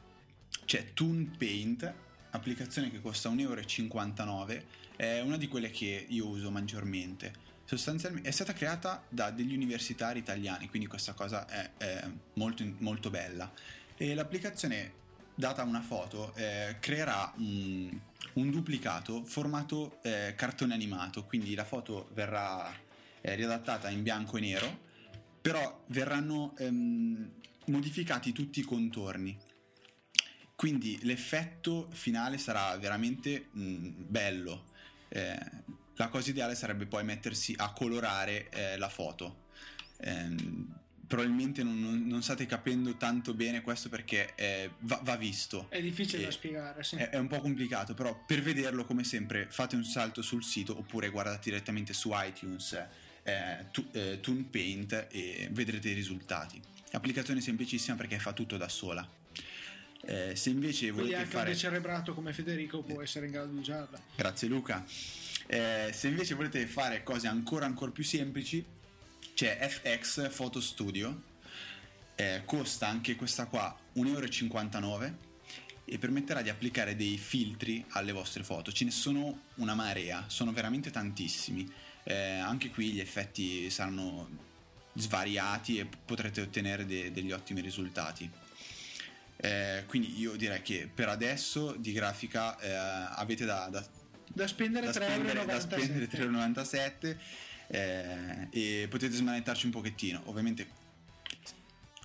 c'è 0.64 0.92
Toon 0.94 1.34
Paint, 1.38 1.94
applicazione 2.30 2.90
che 2.90 3.00
costa 3.00 3.30
1,59 3.30 4.50
euro, 4.50 4.62
è 4.96 5.20
una 5.20 5.36
di 5.36 5.48
quelle 5.48 5.70
che 5.70 6.06
io 6.08 6.26
uso 6.26 6.50
maggiormente. 6.50 7.46
Sostanzialmente 7.64 8.28
è 8.28 8.32
stata 8.32 8.52
creata 8.52 9.04
da 9.08 9.30
degli 9.30 9.54
universitari 9.54 10.18
italiani, 10.18 10.68
quindi 10.68 10.88
questa 10.88 11.12
cosa 11.12 11.46
è, 11.46 11.70
è 11.76 12.10
molto, 12.34 12.64
molto 12.78 13.10
bella 13.10 13.52
e 13.96 14.14
l'applicazione 14.14 14.92
data 15.34 15.62
una 15.64 15.82
foto 15.82 16.34
eh, 16.34 16.76
creerà 16.80 17.32
un, 17.36 17.96
un, 18.34 18.50
duplicato 18.50 19.22
formato 19.24 19.98
eh, 20.02 20.34
cartone 20.36 20.74
animato, 20.74 21.24
quindi 21.24 21.54
la 21.54 21.64
foto 21.64 22.08
verrà 22.14 22.72
eh, 23.20 23.34
riadattata 23.34 23.88
in 23.90 24.02
bianco 24.02 24.36
e 24.36 24.40
nero, 24.40 24.78
però 25.40 25.84
verranno 25.86 26.54
ehm, 26.58 27.30
modificati 27.66 28.32
tutti 28.32 28.60
i 28.60 28.64
contorni. 28.64 29.36
Quindi 30.58 30.98
l'effetto 31.02 31.86
finale 31.92 32.36
sarà 32.36 32.76
veramente 32.78 33.46
mh, 33.52 33.62
mm, 33.62 33.90
bello. 34.08 34.64
Eh, 35.06 35.38
la 35.94 36.08
cosa 36.08 36.30
ideale 36.30 36.56
sarebbe 36.56 36.84
poi 36.86 37.04
mettersi 37.04 37.54
a 37.56 37.70
colorare 37.70 38.48
eh, 38.48 38.76
la 38.76 38.88
foto. 38.88 39.44
Ehm, 39.98 40.74
probabilmente 41.06 41.62
non, 41.62 41.80
non, 41.80 42.04
non, 42.08 42.24
state 42.24 42.44
capendo 42.46 42.96
tanto 42.96 43.34
bene 43.34 43.60
questo 43.60 43.88
perché 43.88 44.34
eh, 44.34 44.72
va, 44.80 44.98
va, 45.04 45.14
visto. 45.14 45.66
È 45.70 45.80
difficile 45.80 46.24
da 46.24 46.32
spiegare, 46.32 46.82
sì. 46.82 46.96
È, 46.96 47.10
è, 47.10 47.18
un 47.18 47.28
po' 47.28 47.38
complicato, 47.40 47.94
però 47.94 48.24
per 48.26 48.42
vederlo 48.42 48.84
come 48.84 49.04
sempre 49.04 49.46
fate 49.48 49.76
un 49.76 49.84
salto 49.84 50.22
sul 50.22 50.42
sito 50.42 50.76
oppure 50.76 51.10
guardate 51.10 51.50
direttamente 51.50 51.92
su 51.92 52.10
iTunes 52.14 52.84
eh, 53.22 53.66
tu, 53.70 53.86
eh, 53.92 54.18
Toon 54.20 54.50
Paint 54.50 55.06
e 55.08 55.48
vedrete 55.52 55.90
i 55.90 55.94
risultati. 55.94 56.60
Applicazione 56.90 57.40
semplicissima 57.40 57.96
perché 57.96 58.18
fa 58.18 58.32
tutto 58.32 58.56
da 58.56 58.68
sola. 58.68 59.17
Eh, 60.02 60.36
se 60.36 60.50
invece 60.50 60.90
volete 60.90 61.08
Quindi 61.08 61.14
anche 61.14 61.36
fare... 61.36 61.56
cerebrato 61.56 62.14
come 62.14 62.32
Federico 62.32 62.82
può 62.82 63.02
essere 63.02 63.26
in 63.26 63.32
grado 63.32 63.52
di 63.52 63.58
usarla. 63.58 64.00
Grazie 64.14 64.48
Luca. 64.48 64.84
Eh, 65.46 65.90
se 65.92 66.08
invece 66.08 66.34
volete 66.34 66.66
fare 66.66 67.02
cose 67.02 67.26
ancora 67.26 67.66
ancora 67.66 67.90
più 67.90 68.04
semplici 68.04 68.64
c'è 69.34 69.56
FX 69.68 70.34
Photo 70.34 70.60
Studio, 70.60 71.22
eh, 72.16 72.42
costa 72.44 72.88
anche 72.88 73.14
questa 73.16 73.46
qua 73.46 73.76
1,59 73.94 74.82
euro 74.82 75.16
e 75.84 75.98
permetterà 75.98 76.42
di 76.42 76.48
applicare 76.48 76.96
dei 76.96 77.16
filtri 77.16 77.84
alle 77.90 78.12
vostre 78.12 78.42
foto. 78.42 78.72
Ce 78.72 78.84
ne 78.84 78.90
sono 78.90 79.42
una 79.54 79.74
marea, 79.74 80.24
sono 80.26 80.52
veramente 80.52 80.90
tantissimi. 80.90 81.70
Eh, 82.02 82.14
anche 82.14 82.70
qui 82.70 82.90
gli 82.90 83.00
effetti 83.00 83.70
saranno 83.70 84.28
svariati 84.94 85.78
e 85.78 85.86
potrete 85.86 86.40
ottenere 86.40 86.84
de- 86.84 87.12
degli 87.12 87.32
ottimi 87.32 87.60
risultati. 87.60 88.28
Eh, 89.40 89.84
quindi 89.86 90.18
io 90.18 90.34
direi 90.34 90.62
che 90.62 90.90
per 90.92 91.08
adesso 91.08 91.76
di 91.78 91.92
grafica 91.92 92.58
eh, 92.58 92.72
avete 92.72 93.44
da, 93.44 93.68
da, 93.70 93.86
da 94.26 94.46
spendere, 94.48 94.86
da 94.86 94.92
spendere 95.60 96.08
3,97 96.08 97.16
eh, 97.68 98.48
e 98.50 98.86
potete 98.88 99.14
smanettarci 99.14 99.66
un 99.66 99.72
pochettino. 99.72 100.22
Ovviamente 100.24 100.66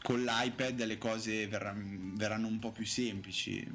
con 0.03 0.23
l'iPad 0.23 0.83
le 0.83 0.97
cose 0.97 1.47
verranno, 1.47 2.11
verranno 2.15 2.47
un 2.47 2.59
po' 2.59 2.71
più 2.71 2.85
semplici, 2.85 3.67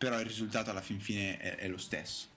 però 0.00 0.18
il 0.18 0.24
risultato 0.24 0.70
alla 0.70 0.80
fin 0.80 0.98
fine 0.98 1.36
è, 1.36 1.56
è 1.56 1.68
lo 1.68 1.76
stesso. 1.76 2.28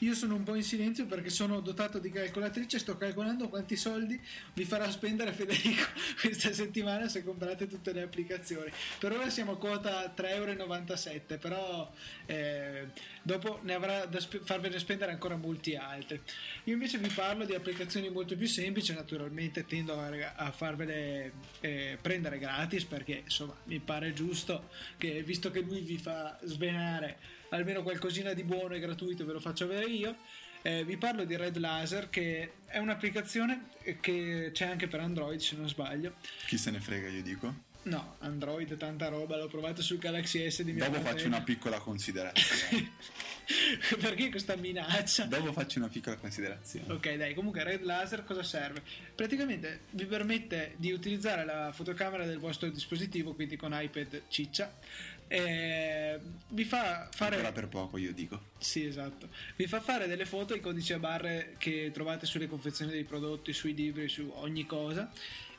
Io 0.00 0.12
sono 0.12 0.34
un 0.34 0.42
po' 0.42 0.56
in 0.56 0.64
silenzio 0.64 1.06
perché 1.06 1.30
sono 1.30 1.60
dotato 1.60 2.00
di 2.00 2.10
calcolatrice, 2.10 2.80
sto 2.80 2.96
calcolando 2.96 3.48
quanti 3.48 3.76
soldi 3.76 4.20
vi 4.54 4.64
farà 4.64 4.90
spendere 4.90 5.32
Federico 5.32 5.84
questa 6.20 6.52
settimana 6.52 7.08
se 7.08 7.22
comprate 7.22 7.68
tutte 7.68 7.92
le 7.92 8.02
applicazioni. 8.02 8.72
Per 8.98 9.12
ora 9.12 9.30
siamo 9.30 9.52
a 9.52 9.56
quota 9.56 10.12
3,97 10.12 10.26
euro, 10.30 11.38
però 11.38 11.92
eh, 12.26 12.88
dopo 13.22 13.60
ne 13.62 13.74
avrà 13.74 14.04
da 14.06 14.18
sp- 14.18 14.42
farvene 14.42 14.80
spendere 14.80 15.12
ancora 15.12 15.36
molti 15.36 15.76
altri. 15.76 16.20
Io 16.64 16.72
invece 16.72 16.98
vi 16.98 17.08
parlo 17.10 17.44
di 17.44 17.54
applicazioni 17.54 18.10
molto 18.10 18.36
più 18.36 18.48
semplici, 18.48 18.92
naturalmente 18.92 19.64
tendo 19.64 19.96
a, 19.96 20.32
a 20.34 20.50
farvele 20.50 21.34
eh, 21.60 21.96
prendere 22.02 22.40
gratis 22.40 22.82
perché 22.82 23.22
insomma 23.22 23.54
mi 23.66 23.78
pare 23.78 24.12
giusto 24.12 24.70
che 24.98 25.22
visto 25.22 25.52
che 25.52 25.60
lui 25.60 25.82
vi 25.82 25.98
fa 25.98 26.36
svenare 26.42 27.11
almeno 27.50 27.82
qualcosina 27.82 28.32
di 28.32 28.44
buono 28.44 28.74
e 28.74 28.80
gratuito 28.80 29.24
ve 29.24 29.32
lo 29.32 29.40
faccio 29.40 29.64
avere 29.64 29.86
io. 29.86 30.16
Eh, 30.62 30.84
vi 30.84 30.96
parlo 30.96 31.24
di 31.24 31.36
Red 31.36 31.56
Laser 31.56 32.08
che 32.08 32.52
è 32.66 32.78
un'applicazione 32.78 33.70
che 34.00 34.50
c'è 34.52 34.66
anche 34.66 34.86
per 34.86 35.00
Android 35.00 35.40
se 35.40 35.56
non 35.56 35.68
sbaglio. 35.68 36.14
Chi 36.46 36.56
se 36.56 36.70
ne 36.70 36.80
frega 36.80 37.08
io 37.08 37.22
dico? 37.22 37.70
No, 37.84 38.14
Android, 38.20 38.76
tanta 38.76 39.08
roba, 39.08 39.36
l'ho 39.36 39.48
provato 39.48 39.82
sul 39.82 39.98
Galaxy 39.98 40.48
S 40.48 40.62
di 40.62 40.72
mia 40.72 40.88
Dopo 40.88 41.00
faccio 41.00 41.26
una 41.26 41.42
piccola 41.42 41.80
considerazione. 41.80 42.92
Perché 44.00 44.30
questa 44.30 44.54
minaccia? 44.54 45.24
Dopo 45.24 45.52
faccio 45.52 45.80
una 45.80 45.88
piccola 45.88 46.16
considerazione. 46.16 46.92
Ok, 46.92 47.14
dai, 47.16 47.34
comunque 47.34 47.64
Red 47.64 47.82
Laser 47.82 48.22
cosa 48.22 48.44
serve? 48.44 48.82
Praticamente 49.16 49.80
vi 49.90 50.06
permette 50.06 50.74
di 50.76 50.92
utilizzare 50.92 51.44
la 51.44 51.72
fotocamera 51.72 52.24
del 52.24 52.38
vostro 52.38 52.68
dispositivo, 52.68 53.34
quindi 53.34 53.56
con 53.56 53.72
iPad 53.74 54.22
ciccia, 54.28 54.72
eh, 55.32 56.20
vi 56.48 56.64
fa 56.64 57.08
fare. 57.10 57.36
Ancora 57.36 57.52
per 57.52 57.68
poco, 57.68 57.96
io 57.96 58.12
dico. 58.12 58.50
Sì, 58.58 58.84
esatto. 58.84 59.30
Vi 59.56 59.66
fa 59.66 59.80
fare 59.80 60.06
delle 60.06 60.26
foto, 60.26 60.54
i 60.54 60.60
codici 60.60 60.92
a 60.92 60.98
barre 60.98 61.54
che 61.56 61.90
trovate 61.90 62.26
sulle 62.26 62.46
confezioni 62.46 62.90
dei 62.90 63.04
prodotti, 63.04 63.54
sui 63.54 63.74
libri, 63.74 64.08
su 64.08 64.30
ogni 64.34 64.66
cosa. 64.66 65.10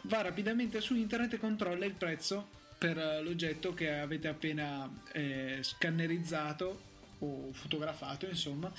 Va 0.01 0.22
rapidamente 0.22 0.80
su 0.80 0.94
internet 0.94 1.34
e 1.34 1.39
controlla 1.39 1.86
il 1.86 1.94
prezzo 1.94 2.50
per 2.77 3.22
l'oggetto 3.24 3.74
che 3.74 3.92
avete 3.98 4.27
appena 4.27 4.88
eh, 5.12 5.58
scannerizzato 5.62 6.82
o 7.20 7.51
fotografato, 7.53 8.27
insomma, 8.27 8.72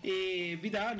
e 0.00 0.56
vi 0.58 0.70
dà 0.70 0.94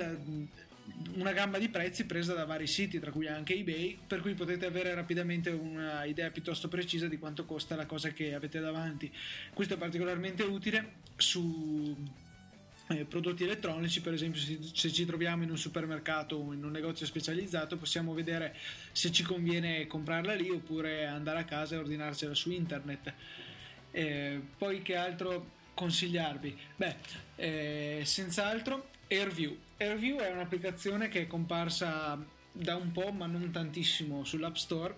una 1.14 1.32
gamma 1.32 1.58
di 1.58 1.68
prezzi 1.68 2.06
presa 2.06 2.34
da 2.34 2.44
vari 2.44 2.66
siti, 2.66 2.98
tra 2.98 3.10
cui 3.10 3.26
anche 3.26 3.54
eBay, 3.54 3.98
per 4.06 4.20
cui 4.20 4.34
potete 4.34 4.66
avere 4.66 4.94
rapidamente 4.94 5.50
un'idea 5.50 6.30
piuttosto 6.30 6.68
precisa 6.68 7.08
di 7.08 7.18
quanto 7.18 7.44
costa 7.44 7.74
la 7.76 7.86
cosa 7.86 8.10
che 8.10 8.34
avete 8.34 8.60
davanti. 8.60 9.12
Questo 9.52 9.74
è 9.74 9.76
particolarmente 9.76 10.42
utile 10.42 10.92
su 11.16 11.96
eh, 12.88 13.04
prodotti 13.04 13.44
elettronici, 13.44 14.00
per 14.00 14.14
esempio 14.14 14.40
se, 14.40 14.58
se, 14.72 14.92
ci 14.92 15.04
troviamo 15.04 15.42
in 15.42 15.50
un 15.50 15.58
supermercato 15.58 16.36
o 16.36 16.52
in 16.52 16.64
un 16.64 16.70
negozio 16.70 17.04
specializzato 17.04 17.76
possiamo 17.76 18.14
vedere 18.14 18.56
se 18.92 19.12
ci 19.12 19.22
conviene 19.22 19.86
comprarla 19.86 20.34
lì 20.34 20.48
oppure 20.48 21.06
andare 21.06 21.40
a 21.40 21.44
casa 21.44 21.74
e 21.74 21.78
ordinarcela 21.78 22.34
su 22.34 22.50
internet. 22.50 23.12
Eh, 23.90 24.40
poi 24.56 24.82
che 24.82 24.96
altro 24.96 25.56
consigliarvi? 25.74 26.58
Beh, 26.76 26.94
eh, 27.36 28.02
senz'altro 28.04 28.90
AirView. 29.08 29.66
AirView 29.78 30.18
è 30.18 30.30
un'applicazione 30.30 31.08
che 31.08 31.22
è 31.22 31.26
comparsa 31.26 32.18
da 32.52 32.76
un 32.76 32.92
po', 32.92 33.10
ma 33.12 33.26
non 33.26 33.50
tantissimo, 33.50 34.24
sull'App 34.24 34.54
Store 34.54 34.94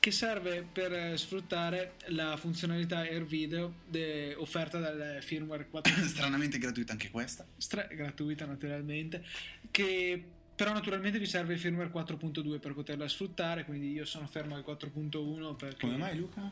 che 0.00 0.10
serve 0.12 0.66
per 0.70 1.18
sfruttare 1.18 1.92
la 2.06 2.34
funzionalità 2.38 3.00
Air 3.00 3.24
Video 3.24 3.74
de- 3.86 4.34
offerta 4.34 4.78
dal 4.78 5.18
firmware 5.20 5.68
4. 5.68 5.92
Stranamente 6.08 6.56
gratuita 6.56 6.92
anche 6.92 7.10
questa. 7.10 7.46
Stra- 7.58 7.86
gratuita 7.86 8.46
naturalmente, 8.46 9.22
che 9.70 10.24
però 10.56 10.72
naturalmente 10.72 11.18
vi 11.18 11.26
serve 11.26 11.54
il 11.54 11.58
firmware 11.58 11.90
4.2 11.90 12.58
per 12.58 12.74
poterla 12.74 13.08
sfruttare, 13.08 13.64
quindi 13.64 13.92
io 13.92 14.04
sono 14.06 14.26
fermo 14.26 14.54
al 14.54 14.64
4.1 14.66 15.56
perché... 15.56 15.86
Come 15.86 15.96
mai 15.96 16.16
Luca? 16.16 16.50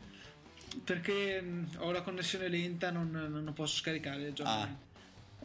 Perché 0.83 1.41
mh, 1.41 1.77
ho 1.77 1.91
la 1.91 2.01
connessione 2.01 2.47
lenta, 2.47 2.91
non, 2.91 3.09
non 3.09 3.53
posso 3.53 3.77
scaricare 3.77 4.27
il 4.27 4.33
gioco. 4.33 4.49
Ah. 4.49 4.87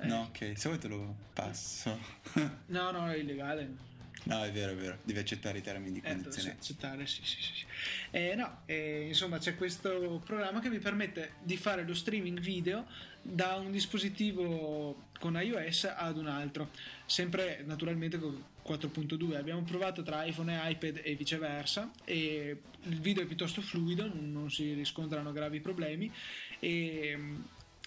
Eh. 0.01 0.07
No, 0.07 0.23
ok, 0.31 0.53
se 0.57 0.69
vuoi 0.69 0.79
te 0.79 0.89
lo 0.89 1.15
passo. 1.33 1.99
No, 2.67 2.91
no, 2.91 3.09
è 3.11 3.17
illegale. 3.17 3.93
no, 4.25 4.43
è 4.43 4.51
vero, 4.53 4.73
è 4.73 4.75
vero. 4.77 4.99
Devi 5.03 5.19
accettare 5.19 5.59
i 5.59 5.63
termini 5.63 6.01
di 6.01 6.03
Eh, 6.05 6.13
condizione. 6.15 6.51
accettare, 6.53 7.07
sì, 7.07 7.21
sì, 7.25 7.41
sì. 7.41 7.53
sì. 7.55 7.65
Eh, 8.11 8.35
no, 8.35 8.63
eh, 8.67 9.05
insomma, 9.07 9.39
c'è 9.39 9.55
questo 9.57 10.21
programma 10.25 10.61
che 10.61 10.71
vi 10.71 10.79
permette 10.79 11.35
di 11.43 11.57
fare 11.57 11.85
lo 11.85 11.95
streaming 11.95 12.41
video 12.41 12.87
da 13.23 13.55
un 13.57 13.71
dispositivo 13.71 15.09
con 15.19 15.35
iOS 15.41 15.85
ad 15.97 16.19
un 16.19 16.27
altro, 16.27 16.71
sempre 17.07 17.63
naturalmente 17.65 18.19
con 18.19 18.43
4.2. 18.67 19.37
Abbiamo 19.37 19.63
provato 19.63 20.03
tra 20.03 20.25
iPhone 20.25 20.53
e 20.67 20.71
iPad 20.73 21.01
e 21.03 21.15
viceversa 21.15 21.91
e 22.05 22.61
il 22.83 23.01
video 23.01 23.23
è 23.23 23.27
piuttosto 23.27 23.63
fluido, 23.63 24.11
non 24.13 24.51
si 24.51 24.75
riscontrano 24.75 25.33
gravi 25.33 25.61
problemi 25.61 26.13
e 26.59 27.19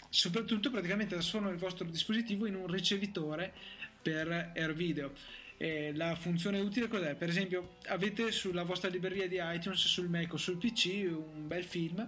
soprattutto 0.10 0.70
praticamente 0.70 1.16
trasforma 1.16 1.50
il 1.50 1.58
vostro 1.58 1.86
dispositivo 1.86 2.46
in 2.46 2.56
un 2.56 2.68
ricevitore 2.68 3.54
per 4.02 4.52
Air 4.56 4.74
Video. 4.74 5.14
E 5.58 5.92
la 5.96 6.16
funzione 6.16 6.60
utile 6.60 6.88
cos'è? 6.88 7.16
Per 7.16 7.30
esempio, 7.30 7.78
avete 7.88 8.32
sulla 8.32 8.64
vostra 8.64 8.90
libreria 8.90 9.28
di 9.28 9.40
iTunes, 9.42 9.80
sul 9.80 10.08
Mac 10.08 10.34
o 10.34 10.38
sul 10.38 10.58
PC 10.58 11.08
un 11.10 11.48
bel 11.48 11.64
film 11.64 12.08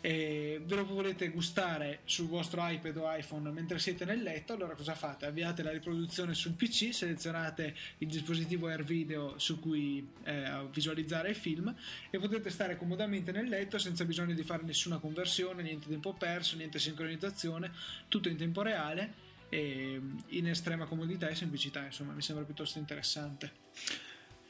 e 0.00 0.60
ve 0.64 0.76
lo 0.76 0.84
volete 0.84 1.28
gustare 1.30 2.00
sul 2.04 2.28
vostro 2.28 2.66
iPad 2.66 2.96
o 2.96 3.14
iPhone 3.14 3.50
mentre 3.50 3.78
siete 3.78 4.04
nel 4.04 4.22
letto, 4.22 4.52
allora 4.52 4.74
cosa 4.74 4.94
fate? 4.94 5.26
Avviate 5.26 5.62
la 5.62 5.70
riproduzione 5.70 6.34
sul 6.34 6.52
PC, 6.52 6.94
selezionate 6.94 7.74
il 7.98 8.08
dispositivo 8.08 8.68
Air 8.68 8.84
Video 8.84 9.38
su 9.38 9.58
cui 9.58 10.06
eh, 10.24 10.66
visualizzare 10.72 11.30
il 11.30 11.36
film 11.36 11.74
e 12.10 12.18
potete 12.18 12.50
stare 12.50 12.76
comodamente 12.76 13.32
nel 13.32 13.48
letto 13.48 13.78
senza 13.78 14.04
bisogno 14.04 14.34
di 14.34 14.42
fare 14.44 14.62
nessuna 14.62 14.98
conversione, 14.98 15.62
niente 15.62 15.88
tempo 15.88 16.14
perso, 16.14 16.56
niente 16.56 16.78
sincronizzazione, 16.78 17.72
tutto 18.08 18.28
in 18.28 18.36
tempo 18.36 18.62
reale 18.62 19.26
e 19.48 20.00
in 20.28 20.46
estrema 20.46 20.84
comodità 20.84 21.28
e 21.28 21.34
semplicità, 21.34 21.84
insomma, 21.84 22.12
mi 22.12 22.22
sembra 22.22 22.44
piuttosto 22.44 22.78
interessante. 22.78 23.52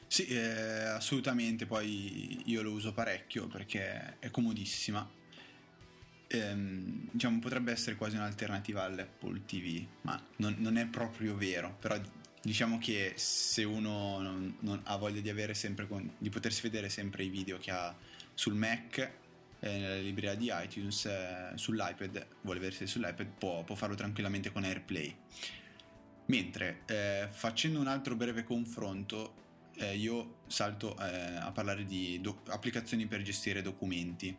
Sì, 0.09 0.27
eh, 0.27 0.41
assolutamente. 0.41 1.67
Poi 1.67 2.43
io 2.47 2.63
lo 2.63 2.73
uso 2.73 2.93
parecchio 2.93 3.47
perché 3.47 4.19
è 4.19 4.31
comodissima. 4.31 5.18
Ehm, 6.29 7.09
diciamo, 7.11 7.39
potrebbe 7.39 7.73
essere 7.73 7.97
quasi 7.97 8.17
un'alternativa 8.17 8.83
all'Apple 8.83 9.45
TV, 9.47 9.85
ma 10.03 10.21
non, 10.37 10.57
non 10.59 10.77
è 10.77 10.87
proprio 10.87 11.37
vero. 11.37 11.77
Però 11.81 11.99
diciamo 12.43 12.79
che 12.79 13.15
se 13.17 13.65
uno 13.65 14.21
non, 14.21 14.57
non 14.61 14.81
ha 14.85 14.97
voglia 14.97 15.21
di 15.21 15.87
con- 15.87 16.13
di 16.19 16.29
potersi 16.29 16.63
vedere 16.63 16.89
sempre 16.89 17.25
i 17.25 17.29
video 17.29 17.59
che 17.59 17.71
ha 17.71 17.95
sul 18.35 18.55
Mac, 18.55 18.99
eh, 19.61 19.79
nella 19.79 19.97
libreria 19.97 20.35
di 20.35 20.51
iTunes, 20.53 21.07
eh, 21.07 21.53
sull'iPad, 21.55 22.27
vuole 22.43 22.61
vedersi 22.61 22.87
sull'iPad, 22.87 23.27
può, 23.39 23.65
può 23.65 23.75
farlo 23.75 23.95
tranquillamente 23.95 24.53
con 24.53 24.65
AirPlay. 24.65 25.17
Mentre 26.27 26.83
eh, 26.87 27.29
facendo 27.31 27.81
un 27.81 27.87
altro 27.87 28.15
breve 28.15 28.45
confronto, 28.45 29.47
eh, 29.77 29.97
io 29.97 30.41
salto 30.47 30.97
eh, 30.99 31.37
a 31.37 31.51
parlare 31.53 31.85
di 31.85 32.21
do- 32.21 32.43
applicazioni 32.49 33.07
per 33.07 33.23
gestire 33.23 33.63
documenti. 33.63 34.37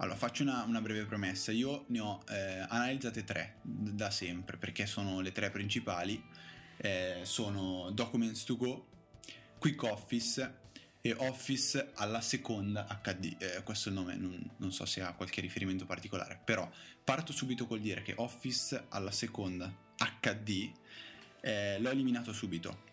Allora, 0.00 0.16
faccio 0.16 0.42
una, 0.42 0.64
una 0.64 0.80
breve 0.80 1.04
premessa. 1.04 1.52
Io 1.52 1.84
ne 1.88 2.00
ho 2.00 2.22
eh, 2.30 2.64
analizzate 2.68 3.22
tre 3.22 3.56
da 3.60 4.10
sempre 4.10 4.56
perché 4.56 4.86
sono 4.86 5.20
le 5.20 5.30
tre 5.30 5.50
principali. 5.50 6.22
Eh, 6.78 7.20
sono 7.24 7.90
Documents 7.90 8.44
to 8.44 8.56
Go, 8.56 8.86
Quick 9.58 9.82
Office 9.82 10.58
e 11.02 11.14
Office 11.18 11.90
alla 11.96 12.22
seconda 12.22 12.86
HD. 13.02 13.36
Eh, 13.38 13.62
questo 13.62 13.90
è 13.90 13.92
il 13.92 13.98
nome, 13.98 14.16
non, 14.16 14.50
non 14.56 14.72
so 14.72 14.86
se 14.86 15.02
ha 15.02 15.12
qualche 15.12 15.42
riferimento 15.42 15.84
particolare, 15.84 16.40
però 16.42 16.70
parto 17.04 17.32
subito 17.32 17.66
col 17.66 17.80
dire 17.80 18.00
che 18.00 18.14
Office 18.16 18.86
alla 18.88 19.10
seconda 19.10 19.70
HD 19.98 20.72
eh, 21.42 21.78
l'ho 21.78 21.90
eliminato 21.90 22.32
subito 22.32 22.88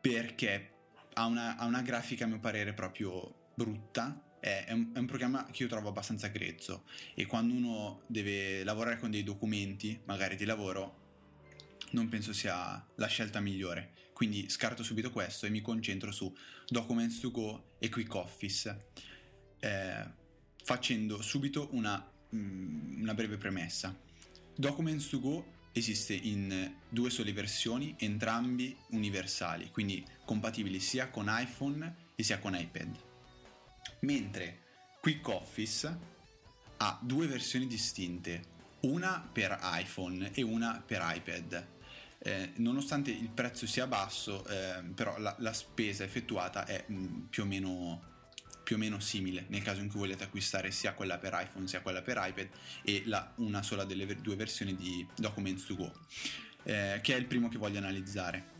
perché 0.00 0.70
ha 1.12 1.26
una, 1.26 1.56
ha 1.56 1.64
una 1.66 1.82
grafica 1.82 2.24
a 2.24 2.26
mio 2.26 2.40
parere 2.40 2.72
proprio 2.72 3.52
brutta 3.54 4.32
è, 4.44 4.66
è 4.66 4.72
un, 4.72 4.90
è 4.92 4.98
un 4.98 5.06
programma 5.06 5.46
che 5.50 5.62
io 5.62 5.68
trovo 5.70 5.88
abbastanza 5.88 6.28
grezzo. 6.28 6.84
E 7.14 7.24
quando 7.24 7.54
uno 7.54 8.02
deve 8.06 8.62
lavorare 8.62 8.98
con 8.98 9.10
dei 9.10 9.22
documenti 9.22 9.98
magari 10.04 10.36
di 10.36 10.44
lavoro 10.44 11.00
non 11.92 12.10
penso 12.10 12.34
sia 12.34 12.86
la 12.96 13.06
scelta 13.06 13.40
migliore. 13.40 13.92
Quindi 14.12 14.50
scarto 14.50 14.82
subito 14.82 15.10
questo 15.10 15.46
e 15.46 15.48
mi 15.48 15.62
concentro 15.62 16.12
su 16.12 16.32
Documents 16.68 17.20
to 17.20 17.30
Go 17.30 17.76
e 17.78 17.88
Quick 17.88 18.14
Office 18.14 18.88
eh, 19.60 20.04
facendo 20.62 21.22
subito 21.22 21.68
una, 21.72 22.06
mm, 22.34 23.00
una 23.00 23.14
breve 23.14 23.38
premessa. 23.38 23.98
Documents 24.54 25.08
to 25.08 25.20
Go 25.20 25.52
esiste 25.72 26.12
in 26.12 26.72
due 26.88 27.10
sole 27.10 27.32
versioni, 27.32 27.94
entrambi 27.98 28.76
universali, 28.90 29.70
quindi 29.70 30.04
compatibili 30.24 30.78
sia 30.78 31.08
con 31.08 31.26
iPhone 31.28 32.12
e 32.14 32.22
sia 32.22 32.38
con 32.38 32.54
iPad. 32.54 33.13
Mentre 34.04 34.58
Quick 35.00 35.26
Office 35.28 35.98
ha 36.76 36.98
due 37.00 37.26
versioni 37.26 37.66
distinte, 37.66 38.52
una 38.80 39.26
per 39.32 39.58
iPhone 39.62 40.30
e 40.34 40.42
una 40.42 40.82
per 40.84 41.00
iPad. 41.02 41.66
Eh, 42.18 42.52
nonostante 42.56 43.10
il 43.10 43.30
prezzo 43.30 43.66
sia 43.66 43.86
basso, 43.86 44.46
eh, 44.46 44.82
però 44.94 45.18
la, 45.18 45.34
la 45.38 45.52
spesa 45.54 46.04
effettuata 46.04 46.66
è 46.66 46.84
mh, 46.86 47.28
più 47.30 47.42
o 47.42 47.46
meno 47.46 48.12
più 48.64 48.76
o 48.76 48.78
meno 48.78 48.98
simile 48.98 49.44
nel 49.48 49.60
caso 49.60 49.82
in 49.82 49.90
cui 49.90 49.98
volete 49.98 50.24
acquistare 50.24 50.70
sia 50.70 50.94
quella 50.94 51.18
per 51.18 51.38
iPhone 51.38 51.68
sia 51.68 51.82
quella 51.82 52.00
per 52.00 52.16
iPad 52.18 52.48
e 52.82 53.02
la, 53.04 53.30
una 53.36 53.62
sola 53.62 53.84
delle 53.84 54.06
ver- 54.06 54.22
due 54.22 54.36
versioni 54.36 54.74
di 54.74 55.06
Documents 55.14 55.66
to 55.66 55.74
Go 55.74 55.92
eh, 56.62 56.98
che 57.02 57.14
è 57.14 57.18
il 57.18 57.26
primo 57.26 57.50
che 57.50 57.58
voglio 57.58 57.76
analizzare 57.76 58.52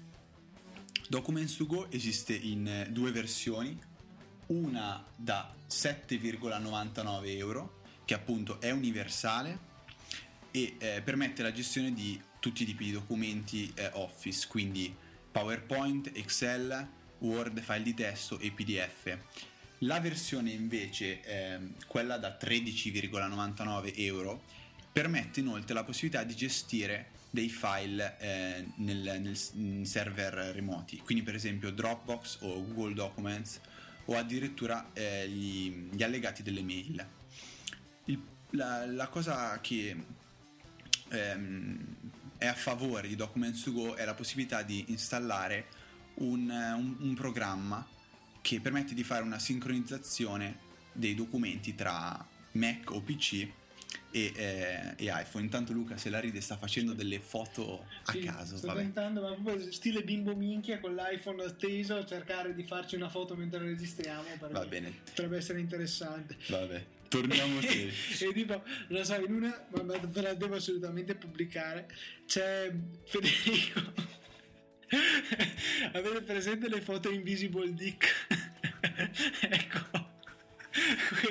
Documents 1.08 1.56
to 1.56 1.64
Go 1.64 1.90
esiste 1.90 2.34
in 2.34 2.68
eh, 2.68 2.90
due 2.90 3.12
versioni 3.12 3.80
una 4.46 5.04
da 5.14 5.52
7,99 5.68 7.36
euro 7.36 7.82
che 8.04 8.14
appunto 8.14 8.60
è 8.60 8.70
universale 8.70 9.72
e 10.50 10.76
eh, 10.78 11.02
permette 11.02 11.42
la 11.42 11.52
gestione 11.52 11.92
di 11.92 12.20
tutti 12.38 12.62
i 12.62 12.66
tipi 12.66 12.84
di 12.84 12.92
documenti 12.92 13.72
eh, 13.74 13.90
Office 13.94 14.46
quindi 14.48 14.94
PowerPoint, 15.30 16.10
Excel, 16.14 16.86
Word, 17.18 17.60
file 17.60 17.82
di 17.82 17.94
testo 17.94 18.38
e 18.38 18.50
PDF 18.50 19.18
la 19.84 20.00
versione 20.00 20.50
invece, 20.50 21.22
ehm, 21.22 21.74
quella 21.86 22.16
da 22.16 22.36
13,99 22.40 23.92
euro, 23.96 24.42
permette 24.92 25.40
inoltre 25.40 25.74
la 25.74 25.84
possibilità 25.84 26.22
di 26.24 26.34
gestire 26.34 27.10
dei 27.30 27.48
file 27.48 28.16
eh, 28.18 28.64
nel, 28.76 29.20
nel- 29.20 29.86
server 29.86 30.32
remoti, 30.54 30.98
quindi 30.98 31.24
per 31.24 31.34
esempio 31.34 31.72
Dropbox 31.72 32.38
o 32.42 32.64
Google 32.64 32.94
Documents 32.94 33.60
o 34.06 34.16
addirittura 34.16 34.90
eh, 34.92 35.28
gli, 35.28 35.88
gli 35.92 36.02
allegati 36.02 36.42
delle 36.42 36.62
mail. 36.62 37.06
Il- 38.06 38.22
la, 38.50 38.86
la 38.86 39.08
cosa 39.08 39.58
che 39.60 39.96
ehm, 41.08 41.78
è 42.38 42.46
a 42.46 42.54
favore 42.54 43.08
di 43.08 43.16
Documents 43.16 43.62
to 43.62 43.72
Go 43.72 43.94
è 43.94 44.04
la 44.04 44.14
possibilità 44.14 44.62
di 44.62 44.84
installare 44.88 45.66
un, 46.16 46.48
un- 46.50 46.96
un 47.00 47.14
programma 47.14 47.86
che 48.40 48.60
permette 48.60 48.94
di 48.94 49.02
fare 49.02 49.22
una 49.22 49.38
sincronizzazione 49.38 50.58
dei 50.92 51.14
documenti 51.14 51.74
tra 51.74 52.24
Mac 52.52 52.90
o 52.90 53.00
PC 53.00 53.48
e, 54.14 54.32
eh, 54.36 54.94
e 54.96 55.10
iPhone. 55.12 55.42
Intanto 55.44 55.72
Luca 55.72 55.96
se 55.96 56.08
la 56.08 56.20
ride 56.20 56.40
sta 56.40 56.56
facendo 56.56 56.92
delle 56.92 57.18
foto 57.18 57.84
a 58.04 58.12
Sì, 58.12 58.20
caso. 58.20 58.56
Sto 58.56 58.68
Vabbè. 58.68 58.80
tentando, 58.80 59.20
ma 59.22 59.32
proprio 59.34 59.72
stile 59.72 60.04
bimbo 60.04 60.36
minchia 60.36 60.78
con 60.78 60.94
l'iPhone 60.94 61.56
teso 61.56 61.96
a 61.96 62.06
cercare 62.06 62.54
di 62.54 62.62
farci 62.62 62.94
una 62.94 63.08
foto 63.08 63.34
mentre 63.34 63.58
registriamo. 63.58 64.22
Va 64.38 64.64
bene, 64.66 65.00
Potrebbe 65.04 65.38
essere 65.38 65.58
interessante. 65.58 66.36
vabbè. 66.48 66.86
Torniamo 67.08 67.60
seri. 67.60 67.90
e 68.20 68.32
tipo, 68.32 68.62
lo 68.88 69.04
so, 69.04 69.14
in 69.16 69.32
una, 69.32 69.66
ma 69.70 69.82
ma 69.82 69.98
ve 69.98 70.20
la 70.20 70.34
devo 70.34 70.54
assolutamente 70.54 71.16
pubblicare. 71.16 71.88
C'è 72.24 72.72
Federico. 73.04 73.92
Avete 75.92 76.22
presente 76.22 76.68
le 76.68 76.80
foto 76.80 77.10
Invisible 77.10 77.72
Dick? 77.74 78.26
ecco. 79.50 80.03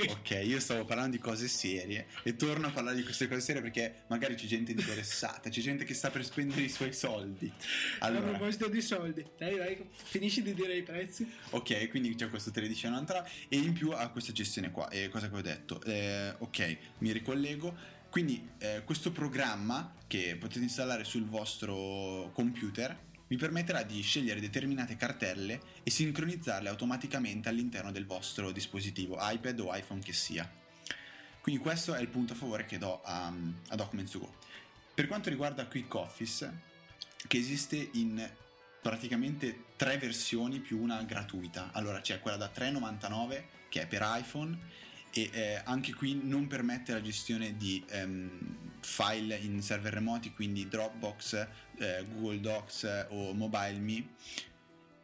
Ok, 0.10 0.42
io 0.44 0.60
stavo 0.60 0.86
parlando 0.86 1.18
di 1.18 1.22
cose 1.22 1.48
serie 1.48 2.08
e 2.24 2.36
torno 2.36 2.68
a 2.68 2.72
parlare 2.72 2.96
di 2.96 3.04
queste 3.04 3.28
cose 3.28 3.42
serie 3.42 3.62
perché 3.62 4.04
magari 4.08 4.36
c'è 4.36 4.46
gente 4.46 4.72
interessata, 4.72 5.50
c'è 5.50 5.62
gente 5.62 5.84
che 5.84 5.94
sta 5.94 6.10
per 6.10 6.24
spendere 6.24 6.62
i 6.62 6.70
suoi 6.70 6.94
soldi. 6.94 7.52
Allora, 8.00 8.28
a 8.28 8.30
proposito 8.30 8.68
di 8.68 8.82
soldi, 8.82 9.26
dai, 9.38 9.58
dai, 9.58 9.90
finisci 9.92 10.42
di 10.42 10.54
dire 10.54 10.76
i 10.76 10.84
prezzi. 10.84 11.30
Ok, 11.52 11.90
quindi 11.90 12.16
c'è 12.16 12.30
questo 12.30 12.52
13,99 12.52 13.26
e 13.50 13.58
in 13.58 13.74
più 13.74 13.92
ha 13.92 14.08
questa 14.10 14.32
gestione 14.32 14.72
qua. 14.72 14.90
E 14.90 15.10
cosa 15.10 15.30
che 15.30 15.36
ho 15.36 15.42
detto? 15.42 15.82
Eh, 15.84 16.34
ok, 16.38 16.78
mi 17.00 17.12
ricollego. 17.12 18.02
Quindi 18.10 18.48
eh, 18.60 18.84
questo 18.86 19.12
programma 19.12 19.96
che 20.06 20.38
potete 20.40 20.60
installare 20.60 21.04
sul 21.04 21.26
vostro 21.26 22.30
computer 22.34 22.96
vi 23.34 23.40
permetterà 23.40 23.82
di 23.82 24.00
scegliere 24.04 24.40
determinate 24.40 24.96
cartelle 24.96 25.60
e 25.82 25.90
sincronizzarle 25.90 26.70
automaticamente 26.70 27.50
all'interno 27.50 27.92
del 27.92 28.06
vostro 28.06 28.52
dispositivo, 28.52 29.18
iPad 29.20 29.60
o 29.60 29.76
iPhone 29.76 30.02
che 30.02 30.14
sia. 30.14 30.48
Quindi 31.42 31.60
questo 31.60 31.96
è 31.96 32.00
il 32.00 32.10
punto 32.10 32.34
a 32.34 32.36
favore 32.36 32.68
che 32.68 32.78
do 32.78 33.02
a, 33.02 33.34
a 33.70 33.76
Documents 33.76 34.12
2 34.12 34.22
Go. 34.22 34.36
Per 34.94 35.08
quanto 35.08 35.32
riguarda 35.32 35.66
Quick 35.66 35.92
Office, 35.96 36.60
che 37.26 37.38
esiste 37.38 37.90
in 37.94 38.24
praticamente 38.80 39.64
tre 39.78 39.98
versioni 39.98 40.60
più 40.60 40.80
una 40.80 41.02
gratuita. 41.02 41.72
Allora 41.72 42.02
c'è 42.02 42.20
quella 42.20 42.38
da 42.38 42.52
3,99 42.54 43.44
che 43.68 43.82
è 43.82 43.88
per 43.88 44.04
iPhone 44.04 44.56
e 45.12 45.30
eh, 45.34 45.62
anche 45.64 45.96
qui 45.96 46.20
non 46.22 46.46
permette 46.46 46.94
la 46.94 47.02
gestione 47.02 47.58
di 47.58 47.84
ehm, 47.90 48.74
file 48.82 49.36
in 49.38 49.60
server 49.64 49.94
remoti, 49.94 50.34
quindi 50.34 50.68
Dropbox, 50.68 51.48
eh, 51.84 52.06
Google 52.06 52.40
Docs 52.40 53.06
o 53.10 53.34
MobileMe. 53.34 54.08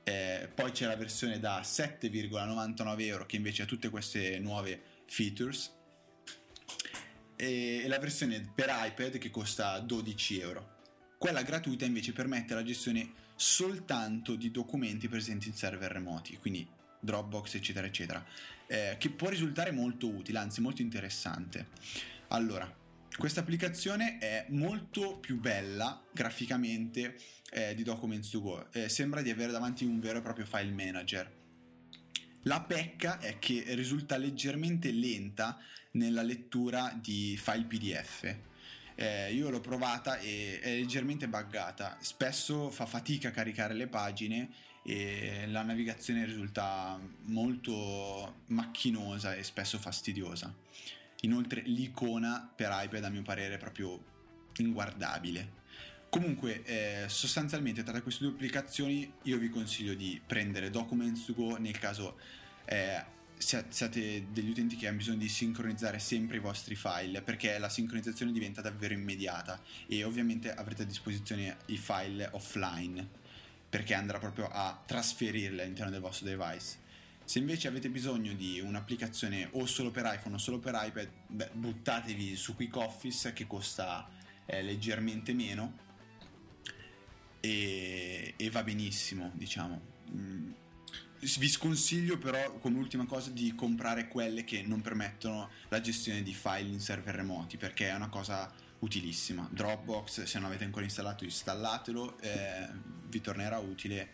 Eh, 0.04 0.50
poi 0.54 0.72
c'è 0.72 0.88
la 0.88 0.96
versione 0.96 1.39
da 1.39 1.62
7,99 1.62 3.02
euro 3.02 3.26
che 3.26 3.36
invece 3.36 3.63
ha 3.63 3.65
tutte 3.65 3.89
queste 3.89 4.39
nuove 4.39 4.82
features 5.06 5.72
e 7.36 7.86
la 7.88 8.00
versione 8.00 8.52
per 8.54 8.70
iPad 8.70 9.18
che 9.18 9.30
costa 9.30 9.78
12 9.80 10.39
euro. 10.39 10.78
Quella 11.18 11.44
gratuita 11.44 11.86
invece 11.86 12.13
permette 12.13 12.54
la 12.54 12.63
gestione 12.63 13.12
soltanto 13.36 14.36
di 14.36 14.52
documenti 14.52 15.08
presenti 15.08 15.48
in 15.48 15.54
server 15.54 15.92
remoti, 15.92 16.38
quindi 16.38 16.68
Dropbox 17.02 17.56
eccetera 17.56 17.88
eccetera 17.88 18.26
eh, 18.70 18.98
che 19.00 19.10
può 19.10 19.30
risultare 19.30 19.72
molto 19.72 20.08
utile, 20.08 20.38
anzi 20.38 20.62
molto 20.62 20.84
interessante. 20.84 21.68
Allora, 22.28 22.72
questa 23.17 23.41
applicazione 23.41 24.17
è 24.17 24.45
molto 24.50 25.17
più 25.17 25.39
bella 25.39 26.02
graficamente 26.12 27.17
eh, 27.52 27.76
di 27.76 27.84
Documents 27.84 28.30
to 28.30 28.41
Go, 28.41 28.72
eh, 28.72 28.89
sembra 28.89 29.22
di 29.22 29.30
avere 29.30 29.52
davanti 29.52 29.84
un 29.84 30.00
vero 30.00 30.19
e 30.19 30.22
proprio 30.22 30.45
file 30.45 30.72
manager. 30.72 31.38
La 32.43 32.62
pecca 32.62 33.19
è 33.19 33.38
che 33.38 33.63
risulta 33.69 34.15
leggermente 34.17 34.91
lenta 34.91 35.60
nella 35.91 36.22
lettura 36.22 36.98
di 37.02 37.38
file 37.38 37.65
PDF. 37.65 38.36
Eh, 38.95 39.34
io 39.34 39.50
l'ho 39.50 39.60
provata 39.60 40.17
e 40.19 40.60
è 40.62 40.76
leggermente 40.76 41.28
buggata, 41.28 41.98
spesso 42.02 42.69
fa 42.69 42.86
fatica 42.86 43.30
a 43.30 43.32
caricare 43.32 43.74
le 43.74 43.88
pagine 43.88 44.50
e 44.84 45.45
la 45.48 45.63
navigazione 45.63 46.26
risulta 46.26 47.00
molto 47.24 48.41
macchinosa 48.48 49.36
e 49.36 49.43
spesso 49.43 49.78
fastidiosa. 49.78 50.54
Inoltre 51.22 51.62
l'icona 51.62 52.52
per 52.54 52.70
iPad 52.72 53.04
a 53.04 53.10
mio 53.10 53.22
parere 53.22 53.56
è 53.56 53.58
proprio 53.58 54.02
inguardabile. 54.58 55.58
Comunque, 56.10 56.64
eh, 56.64 57.06
sostanzialmente 57.08 57.84
tra 57.84 58.02
queste 58.02 58.24
due 58.24 58.34
applicazioni 58.34 59.12
io 59.24 59.38
vi 59.38 59.50
consiglio 59.50 59.94
di 59.94 60.20
prendere 60.26 60.70
Documents 60.72 61.26
to 61.26 61.34
Go 61.34 61.58
nel 61.58 61.78
caso 61.78 62.18
eh, 62.66 63.04
siate 63.38 64.26
degli 64.32 64.50
utenti 64.50 64.76
che 64.76 64.88
hanno 64.88 64.98
bisogno 64.98 65.20
di 65.20 65.30
sincronizzare 65.30 66.00
sempre 66.00 66.38
i 66.38 66.40
vostri 66.40 66.76
file 66.76 67.22
perché 67.22 67.58
la 67.58 67.70
sincronizzazione 67.70 68.32
diventa 68.32 68.62
davvero 68.62 68.94
immediata 68.94 69.62
e 69.88 70.04
ovviamente 70.04 70.54
avrete 70.54 70.82
a 70.82 70.86
disposizione 70.86 71.58
i 71.68 71.78
file 71.78 72.28
offline 72.34 73.08
perché 73.70 73.94
andrà 73.94 74.18
proprio 74.18 74.50
a 74.52 74.82
trasferirle 74.86 75.62
all'interno 75.62 75.92
del 75.92 76.02
vostro 76.02 76.26
device. 76.26 76.88
Se 77.30 77.38
invece 77.38 77.68
avete 77.68 77.92
bisogno 77.92 78.34
di 78.34 78.60
un'applicazione 78.60 79.50
o 79.52 79.68
solo 79.68 79.92
per 79.92 80.10
iPhone 80.12 80.34
o 80.34 80.38
solo 80.39 80.58
per 80.58 80.74
iPad, 80.76 81.08
beh, 81.28 81.52
buttatevi 81.54 82.36
su 82.36 82.56
Quick 82.56 82.76
Office 82.78 83.34
che 83.34 83.46
costa 83.46 84.10
eh, 84.48 84.63
leggermente 84.63 85.32
meno 85.34 85.78
e, 87.39 88.34
e, 88.36 88.50
va 88.50 88.63
benissimo, 88.63 89.30
diciamo. 89.36 89.80
Mm. 90.12 90.52
Vi 91.20 91.48
sconsiglio 91.48 92.18
però 92.18 92.58
come 92.58 92.80
ultima 92.80 93.06
cosa 93.06 93.30
di 93.30 93.54
comprare 93.54 94.08
quelle 94.08 94.44
che 94.44 94.63
non 94.63 94.82
permettono 94.82 95.52
la 95.68 95.82
gestione 95.82 96.24
di 96.24 96.34
file 96.34 96.70
in 96.70 96.80
server 96.80 97.13
remoti 97.13 97.58
perché 97.58 97.89
è 97.89 97.94
una 97.94 98.10
cosa 98.10 98.52
utilissima. 98.80 99.48
Dropbox, 99.52 100.24
se 100.24 100.39
non 100.39 100.48
avete 100.48 100.63
ancora 100.63 100.84
installato, 100.84 101.26
installatelo, 101.26 102.18
eh, 102.22 102.70
vi 103.06 103.22
tornerà 103.22 103.60
utile, 103.60 104.10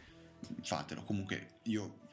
fatelo. 0.62 1.04
Comunque 1.04 1.60
io 1.64 2.04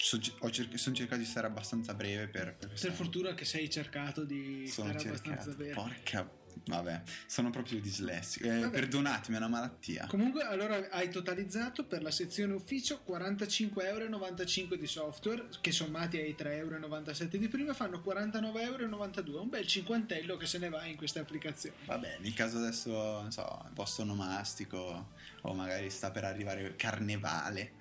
so, 0.00 0.18
cer- 0.18 0.74
sono 0.74 0.94
cercato 0.94 1.20
di 1.20 1.26
stare 1.26 1.46
abbastanza 1.46 1.94
breve 1.94 2.28
per... 2.28 2.56
Per, 2.56 2.72
per 2.80 2.92
fortuna 2.92 3.34
che 3.34 3.44
sei 3.44 3.68
cercato 3.68 4.24
di 4.24 4.66
sono 4.66 4.88
stare 4.88 4.98
cercato. 4.98 5.30
abbastanza 5.30 5.56
breve. 5.56 5.74
Porca 5.74 6.38
Vabbè, 6.66 7.02
sono 7.26 7.50
proprio 7.50 7.80
dislessico. 7.80 8.46
Eh, 8.46 8.68
perdonatemi, 8.68 9.36
è 9.36 9.38
una 9.38 9.48
malattia. 9.48 10.06
Comunque, 10.06 10.42
allora 10.42 10.88
hai 10.90 11.08
totalizzato 11.10 11.84
per 11.84 12.02
la 12.02 12.10
sezione 12.10 12.52
ufficio 12.52 13.02
45,95 13.08 13.82
euro 13.82 14.76
di 14.76 14.86
software, 14.86 15.48
che 15.60 15.72
sommati 15.72 16.18
ai 16.18 16.34
3,97 16.38 16.48
euro 16.52 17.38
di 17.38 17.48
prima 17.48 17.72
fanno 17.72 18.02
49,92 18.04 18.60
euro. 18.60 19.42
Un 19.42 19.48
bel 19.48 19.66
cinquantello 19.66 20.36
che 20.36 20.46
se 20.46 20.58
ne 20.58 20.68
va 20.68 20.84
in 20.84 20.96
queste 20.96 21.18
applicazioni. 21.18 21.76
Vabbè, 21.86 22.18
nel 22.20 22.34
caso 22.34 22.58
adesso, 22.58 22.90
non 22.90 23.32
so, 23.32 23.70
posto 23.74 24.04
nomastico 24.04 25.12
o 25.42 25.54
magari 25.54 25.90
sta 25.90 26.10
per 26.10 26.24
arrivare 26.24 26.76
carnevale 26.76 27.72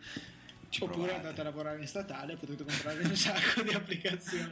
ci 0.69 0.83
Oppure 0.83 1.07
provate. 1.07 1.15
andate 1.15 1.41
a 1.41 1.43
lavorare 1.43 1.79
in 1.79 1.87
statale, 1.87 2.35
potete 2.35 2.63
comprare 2.63 3.01
un 3.01 3.15
sacco 3.15 3.63
di 3.63 3.71
applicazioni. 3.71 4.51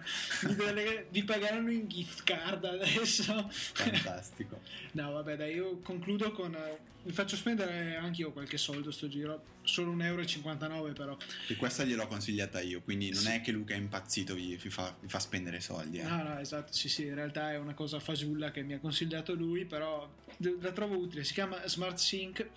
Vi 1.09 1.23
pagheranno 1.23 1.69
in 1.71 1.87
gift 1.87 2.23
card 2.23 2.65
adesso. 2.65 3.47
Fantastico. 3.49 4.61
no, 4.93 5.11
vabbè, 5.11 5.35
dai, 5.35 5.53
io 5.53 5.79
concludo 5.79 6.31
con. 6.31 6.57
Vi 7.03 7.13
faccio 7.13 7.37
spendere 7.37 7.95
anche 7.95 8.21
io 8.21 8.33
qualche 8.33 8.57
soldo 8.57 8.91
sto 8.91 9.07
giro. 9.07 9.55
Solo 9.61 9.95
1,59 9.95 10.73
euro 10.73 10.93
però. 10.93 11.17
E 11.47 11.55
questa 11.55 11.83
gliel'ho 11.83 12.07
consigliata 12.07 12.59
io, 12.61 12.81
quindi 12.81 13.11
non 13.11 13.21
sì. 13.21 13.29
è 13.29 13.41
che 13.41 13.51
Luca 13.51 13.75
è 13.75 13.77
impazzito, 13.77 14.33
vi, 14.33 14.55
vi, 14.55 14.69
fa, 14.69 14.95
vi 14.99 15.07
fa, 15.07 15.19
spendere 15.19 15.59
soldi. 15.59 15.99
Eh. 15.99 16.03
No, 16.03 16.23
no, 16.23 16.39
esatto, 16.39 16.73
sì, 16.73 16.89
sì, 16.89 17.05
in 17.05 17.15
realtà 17.15 17.51
è 17.51 17.57
una 17.57 17.73
cosa 17.73 17.99
fasulla 17.99 18.51
che 18.51 18.63
mi 18.63 18.73
ha 18.73 18.79
consigliato 18.79 19.33
lui, 19.35 19.65
però 19.65 20.09
la 20.37 20.71
trovo 20.71 20.97
utile. 20.97 21.23
Si 21.23 21.33
chiama 21.33 21.65
Smart 21.67 21.97
Sync 21.97 22.49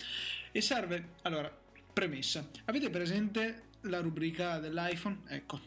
e 0.50 0.60
serve. 0.60 1.10
Allora, 1.22 1.52
Premessa. 2.00 2.48
Avete 2.64 2.88
presente 2.88 3.64
la 3.82 4.00
rubrica 4.00 4.58
dell'iPhone? 4.58 5.18
Ecco. 5.28 5.60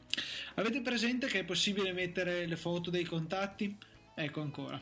Avete 0.55 0.81
presente 0.81 1.27
che 1.27 1.41
è 1.41 1.43
possibile 1.43 1.93
mettere 1.93 2.47
le 2.47 2.55
foto 2.55 2.89
dei 2.89 3.03
contatti? 3.03 3.77
Ecco 4.15 4.41
ancora. 4.41 4.81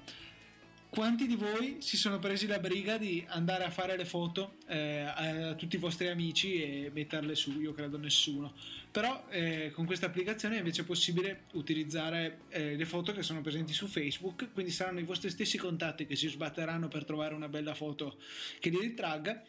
Quanti 0.88 1.28
di 1.28 1.36
voi 1.36 1.78
si 1.80 1.98
sono 1.98 2.20
presi 2.20 2.48
la 2.48 2.60
briga 2.60 2.98
di 2.98 3.26
andare 3.28 3.66
a 3.66 3.70
fare 3.70 3.98
le 3.98 4.06
foto 4.06 4.56
eh, 4.68 5.02
a 5.02 5.54
tutti 5.56 5.76
i 5.76 5.80
vostri 5.80 6.08
amici 6.08 6.62
e 6.62 6.90
metterle 6.94 7.36
su? 7.36 7.60
Io 7.60 7.74
credo 7.74 7.98
nessuno. 7.98 8.54
Però 8.90 9.26
eh, 9.30 9.72
con 9.74 9.86
questa 9.86 10.06
applicazione 10.06 10.58
invece 10.58 10.84
è 10.84 10.86
possibile 10.86 11.44
utilizzare 11.54 12.44
eh, 12.48 12.78
le 12.78 12.86
foto 12.86 13.12
che 13.12 13.24
sono 13.24 13.42
presenti 13.42 13.74
su 13.74 13.88
Facebook, 13.88 14.54
quindi 14.54 14.72
saranno 14.72 15.00
i 15.00 15.04
vostri 15.04 15.30
stessi 15.30 15.58
contatti 15.58 16.06
che 16.06 16.16
si 16.16 16.30
sbatteranno 16.30 16.88
per 16.88 17.04
trovare 17.04 17.34
una 17.34 17.50
bella 17.50 17.74
foto 17.74 18.18
che 18.60 18.70
li 18.70 18.80
ritragga 18.80 19.44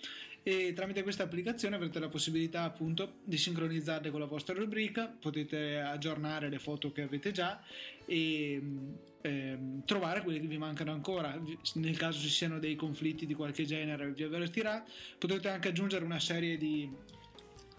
e 0.44 0.72
tramite 0.74 1.02
questa 1.02 1.22
applicazione 1.22 1.76
avrete 1.76 2.00
la 2.00 2.09
possibilità 2.09 2.62
appunto 2.62 3.18
di 3.24 3.37
sincronizzarle 3.37 4.11
con 4.11 4.20
la 4.20 4.26
vostra 4.26 4.55
rubrica, 4.55 5.07
potete 5.07 5.78
aggiornare 5.78 6.48
le 6.48 6.59
foto 6.59 6.90
che 6.90 7.02
avete 7.02 7.31
già 7.31 7.62
e 8.05 8.61
ehm, 9.20 9.85
trovare 9.85 10.22
quelle 10.22 10.40
che 10.40 10.48
vi 10.48 10.59
mancano 10.59 10.90
ancora. 10.90 11.40
Nel 11.74 11.96
caso 11.96 12.20
ci 12.20 12.28
siano 12.28 12.59
dei 12.59 12.74
conflitti 12.74 13.24
di 13.24 13.35
qualche 13.35 13.64
genere 13.64 14.11
vi 14.11 14.24
avvertirà, 14.24 14.85
potete 15.16 15.48
anche 15.48 15.68
aggiungere 15.68 16.05
una 16.05 16.20
serie 16.20 16.57
di 16.57 16.90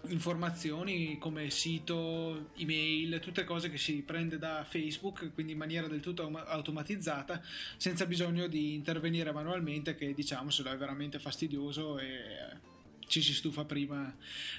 informazioni 0.08 1.18
come 1.18 1.50
sito, 1.50 2.50
email, 2.56 3.20
tutte 3.20 3.44
cose 3.44 3.70
che 3.70 3.78
si 3.78 4.02
prende 4.02 4.38
da 4.38 4.64
Facebook, 4.64 5.32
quindi 5.32 5.52
in 5.52 5.58
maniera 5.58 5.86
del 5.86 6.00
tutto 6.00 6.30
automatizzata, 6.30 7.42
senza 7.76 8.06
bisogno 8.06 8.46
di 8.46 8.74
intervenire 8.74 9.32
manualmente, 9.32 9.94
che 9.94 10.14
diciamo 10.14 10.50
se 10.50 10.62
lo 10.62 10.70
è 10.70 10.76
veramente 10.76 11.18
fastidioso 11.18 11.98
e 11.98 12.72
ci 13.06 13.22
si 13.22 13.34
stufa 13.34 13.64
prima 13.64 14.14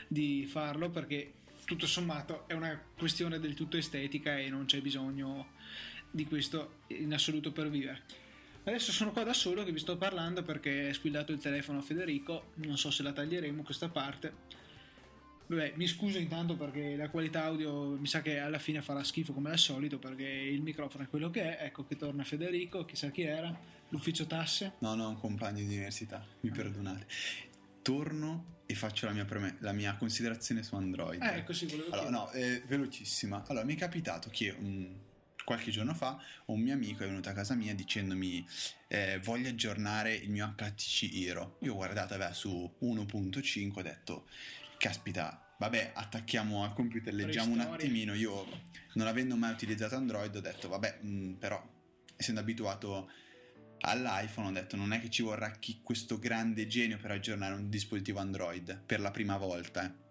di 0.07 0.45
farlo 0.47 0.89
perché 0.89 1.33
tutto 1.65 1.87
sommato 1.87 2.47
è 2.47 2.53
una 2.53 2.79
questione 2.97 3.39
del 3.39 3.55
tutto 3.55 3.77
estetica 3.77 4.37
e 4.37 4.49
non 4.49 4.65
c'è 4.65 4.81
bisogno 4.81 5.53
di 6.11 6.25
questo 6.25 6.81
in 6.87 7.13
assoluto 7.13 7.51
per 7.51 7.69
vivere. 7.69 8.03
Adesso 8.63 8.91
sono 8.91 9.11
qua 9.11 9.23
da 9.23 9.33
solo 9.33 9.63
che 9.63 9.71
vi 9.71 9.79
sto 9.79 9.97
parlando 9.97 10.43
perché 10.43 10.89
è 10.89 10.93
squillato 10.93 11.31
il 11.31 11.39
telefono 11.39 11.79
a 11.79 11.81
Federico, 11.81 12.51
non 12.55 12.77
so 12.77 12.89
se 12.89 13.03
la 13.03 13.11
taglieremo 13.11 13.61
questa 13.61 13.89
parte 13.89 14.63
Vabbè, 15.47 15.73
mi 15.75 15.87
scuso 15.87 16.17
intanto 16.17 16.55
perché 16.55 16.95
la 16.95 17.09
qualità 17.09 17.43
audio 17.43 17.97
mi 17.97 18.07
sa 18.07 18.21
che 18.21 18.39
alla 18.39 18.57
fine 18.59 18.81
farà 18.81 19.03
schifo 19.03 19.33
come 19.33 19.51
al 19.51 19.59
solito 19.59 19.99
perché 19.99 20.23
il 20.23 20.61
microfono 20.61 21.03
è 21.03 21.07
quello 21.07 21.29
che 21.29 21.57
è. 21.57 21.65
Ecco 21.65 21.85
che 21.85 21.95
torna 21.95 22.23
Federico, 22.23 22.85
chissà 22.85 23.09
chi 23.11 23.21
era, 23.23 23.55
l'ufficio 23.89 24.25
tasse. 24.25 24.73
No, 24.79 24.95
no, 24.95 25.09
un 25.09 25.19
compagno 25.19 25.57
di 25.57 25.65
università, 25.65 26.25
mi 26.41 26.49
perdonate. 26.49 27.05
Torno 27.81 28.53
e 28.65 28.73
faccio 28.73 29.05
la 29.05 29.11
mia, 29.11 29.25
preme- 29.25 29.57
la 29.59 29.71
mia 29.71 29.95
considerazione 29.95 30.63
su 30.63 30.75
Android. 30.75 31.21
Eh, 31.21 31.37
ecco 31.37 31.53
sì, 31.53 31.67
volevo 31.67 31.91
Allora, 31.91 32.09
no, 32.09 32.29
è 32.29 32.63
velocissima. 32.65 33.43
Allora, 33.47 33.63
mi 33.65 33.75
è 33.75 33.77
capitato 33.77 34.29
che 34.31 34.49
un- 34.57 35.03
qualche 35.43 35.69
giorno 35.69 35.93
fa 35.93 36.19
un 36.45 36.59
mio 36.59 36.73
amico 36.73 37.03
è 37.03 37.07
venuto 37.07 37.29
a 37.29 37.33
casa 37.33 37.53
mia 37.53 37.75
dicendomi 37.75 38.43
eh, 38.87 39.19
voglio 39.23 39.49
aggiornare 39.49 40.15
il 40.15 40.31
mio 40.31 40.51
HTC 40.57 41.13
Hero. 41.13 41.57
Io 41.61 41.73
ho 41.73 41.75
guardato 41.75 42.15
aveva 42.15 42.33
su 42.33 42.73
1.5 42.79 43.79
ho 43.79 43.81
detto 43.83 44.25
caspita, 44.77 45.55
vabbè, 45.57 45.91
attacchiamo 45.95 46.63
al 46.63 46.73
computer, 46.73 47.13
leggiamo 47.13 47.53
un 47.53 47.59
attimino. 47.61 48.13
Io 48.13 48.45
non 48.93 49.07
avendo 49.07 49.35
mai 49.35 49.51
utilizzato 49.51 49.95
Android 49.95 50.35
ho 50.35 50.41
detto 50.41 50.67
vabbè, 50.69 50.99
mh, 51.01 51.31
però 51.33 51.61
essendo 52.15 52.39
abituato 52.41 53.09
all'iPhone 53.81 54.47
ho 54.47 54.51
detto 54.51 54.75
non 54.75 54.93
è 54.93 55.01
che 55.01 55.09
ci 55.09 55.21
vorrà 55.21 55.51
chi 55.51 55.81
questo 55.83 56.17
grande 56.17 56.65
genio 56.65 56.97
per 56.97 57.11
aggiornare 57.11 57.53
un 57.55 57.69
dispositivo 57.69 58.19
Android 58.19 58.81
per 58.85 58.99
la 58.99 59.11
prima 59.11 59.37
volta. 59.37 59.85
eh. 59.85 60.03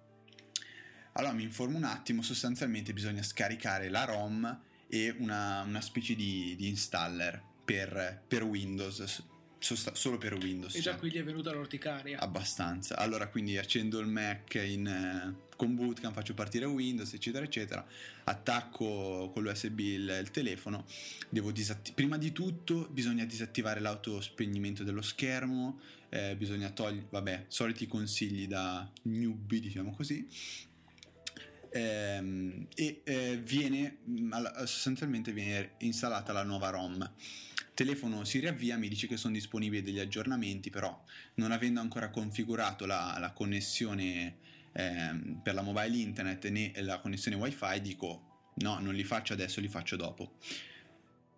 Allora 1.13 1.33
mi 1.33 1.45
informo 1.45 1.77
un 1.77 1.85
attimo, 1.85 2.23
sostanzialmente 2.23 2.93
bisogna 2.93 3.23
scaricare 3.23 3.89
la 3.89 4.05
ROM 4.05 4.63
e 4.89 5.15
una, 5.19 5.63
una 5.63 5.81
specie 5.81 6.15
di, 6.15 6.55
di 6.57 6.69
installer 6.69 7.41
per, 7.65 8.23
per 8.27 8.43
Windows, 8.43 9.25
solo 9.65 10.19
per 10.19 10.35
Windows. 10.35 10.75
E 10.75 10.81
già 10.81 10.91
cioè. 10.91 10.99
qui 11.01 11.11
gli 11.11 11.17
è 11.17 11.25
venuta 11.25 11.51
l'orticaria. 11.53 12.19
Abbastanza. 12.21 12.97
Allora, 12.97 13.29
quindi 13.29 13.57
accendo 13.57 13.99
il 14.01 14.07
Mac 14.07 14.55
in, 14.55 14.87
eh, 14.87 15.35
con 15.57 15.75
Bootcamp, 15.75 16.15
faccio 16.15 16.35
partire 16.35 16.67
Windows, 16.67 17.13
eccetera, 17.15 17.45
eccetera. 17.45 17.87
Attacco 18.25 19.31
con 19.33 19.43
l'USB 19.43 19.79
il, 19.79 20.19
il 20.21 20.31
telefono. 20.31 20.85
Devo 21.31 21.51
disatti- 21.53 21.93
Prima 21.93 22.19
di 22.19 22.33
tutto, 22.33 22.89
bisogna 22.91 23.25
disattivare 23.25 23.81
l'autospegnimento 23.81 24.85
dello 24.85 25.03
schermo. 25.03 25.81
eh, 26.11 26.37
bisogna 26.37 26.71
togliere, 26.71 27.07
vabbè, 27.11 27.47
soliti 27.49 27.89
consigli 27.89 28.47
da 28.47 28.89
newbie, 29.03 29.59
diciamo 29.59 29.91
così. 29.93 30.29
Ehm, 31.71 32.69
e 32.77 33.01
eh, 33.03 33.37
viene 33.43 33.97
alla- 34.31 34.65
sostanzialmente 34.65 35.33
viene 35.33 35.73
installata 35.79 36.33
la 36.33 36.45
nuova 36.45 36.71
ROM. 36.71 37.11
Telefono 37.75 38.25
si 38.25 38.39
riavvia, 38.39 38.79
mi 38.79 38.89
dice 38.89 39.09
che 39.09 39.17
sono 39.17 39.35
disponibili 39.35 39.83
degli 39.83 39.99
aggiornamenti, 39.99 40.71
però 40.71 41.03
non 41.35 41.51
avendo 41.51 41.81
ancora 41.81 42.09
configurato 42.09 42.87
la, 42.87 43.17
la 43.19 43.33
connessione 43.33 44.37
ehm, 44.73 45.41
per 45.43 45.55
la 45.55 45.63
mobile 45.63 45.97
internet 45.97 46.49
né 46.49 46.73
la 46.77 47.01
connessione 47.01 47.37
wifi, 47.37 47.81
dico 47.81 48.53
no, 48.57 48.79
non 48.79 48.95
li 48.95 49.03
faccio 49.03 49.33
adesso, 49.33 49.61
li 49.61 49.69
faccio 49.69 49.97
dopo. 49.97 50.37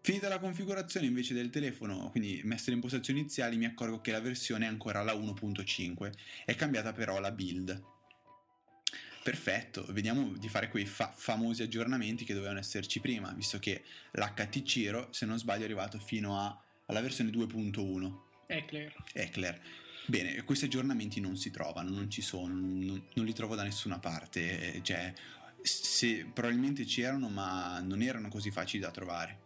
Finita 0.02 0.28
la 0.28 0.38
configurazione 0.38 1.06
invece 1.06 1.34
del 1.34 1.50
telefono, 1.50 2.10
quindi 2.10 2.40
messe 2.44 2.68
le 2.68 2.76
impostazioni 2.76 3.20
iniziali, 3.20 3.56
mi 3.56 3.64
accorgo 3.64 4.00
che 4.00 4.12
la 4.12 4.20
versione 4.20 4.66
è 4.66 4.68
ancora 4.68 5.02
la 5.02 5.14
1.5, 5.14 6.12
è 6.44 6.54
cambiata 6.54 6.92
però 6.92 7.18
la 7.18 7.32
build. 7.32 7.95
Perfetto, 9.26 9.84
vediamo 9.88 10.36
di 10.36 10.48
fare 10.48 10.68
quei 10.68 10.86
fa- 10.86 11.12
famosi 11.12 11.60
aggiornamenti 11.60 12.24
che 12.24 12.32
dovevano 12.32 12.60
esserci 12.60 13.00
prima, 13.00 13.32
visto 13.32 13.58
che 13.58 13.82
l'HTC 14.12 14.76
Hero, 14.76 15.08
se 15.10 15.26
non 15.26 15.36
sbaglio, 15.36 15.62
è 15.62 15.64
arrivato 15.64 15.98
fino 15.98 16.38
a- 16.38 16.56
alla 16.86 17.00
versione 17.00 17.30
2.1. 17.30 18.28
Eclair. 18.46 18.94
Eclair. 19.12 19.60
Bene, 20.06 20.44
questi 20.44 20.66
aggiornamenti 20.66 21.18
non 21.18 21.36
si 21.36 21.50
trovano, 21.50 21.90
non 21.90 22.08
ci 22.08 22.22
sono, 22.22 22.54
non, 22.54 23.02
non 23.14 23.24
li 23.24 23.32
trovo 23.32 23.56
da 23.56 23.64
nessuna 23.64 23.98
parte. 23.98 24.74
eh, 24.74 24.82
Cioè, 24.84 25.12
se, 25.60 26.24
probabilmente 26.32 26.84
c'erano, 26.84 27.28
ma 27.28 27.80
non 27.80 28.02
erano 28.02 28.28
così 28.28 28.52
facili 28.52 28.80
da 28.80 28.92
trovare. 28.92 29.40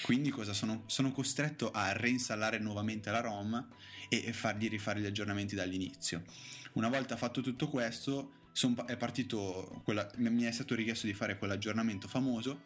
Quindi 0.00 0.30
cosa 0.30 0.54
sono, 0.54 0.84
sono 0.86 1.12
costretto 1.12 1.70
a 1.72 1.92
reinstallare 1.92 2.58
nuovamente 2.58 3.10
la 3.10 3.20
ROM 3.20 3.68
e, 4.08 4.24
e 4.24 4.32
fargli 4.32 4.66
rifare 4.70 4.98
gli 5.00 5.06
aggiornamenti 5.06 5.54
dall'inizio. 5.54 6.24
Una 6.72 6.88
volta 6.88 7.16
fatto 7.18 7.42
tutto 7.42 7.68
questo, 7.68 8.38
son 8.52 8.74
è 8.86 8.96
partito, 8.96 9.80
quella- 9.84 10.10
mi 10.16 10.42
è 10.44 10.50
stato 10.52 10.74
richiesto 10.74 11.06
di 11.06 11.12
fare 11.14 11.38
quell'aggiornamento 11.38 12.08
famoso, 12.08 12.62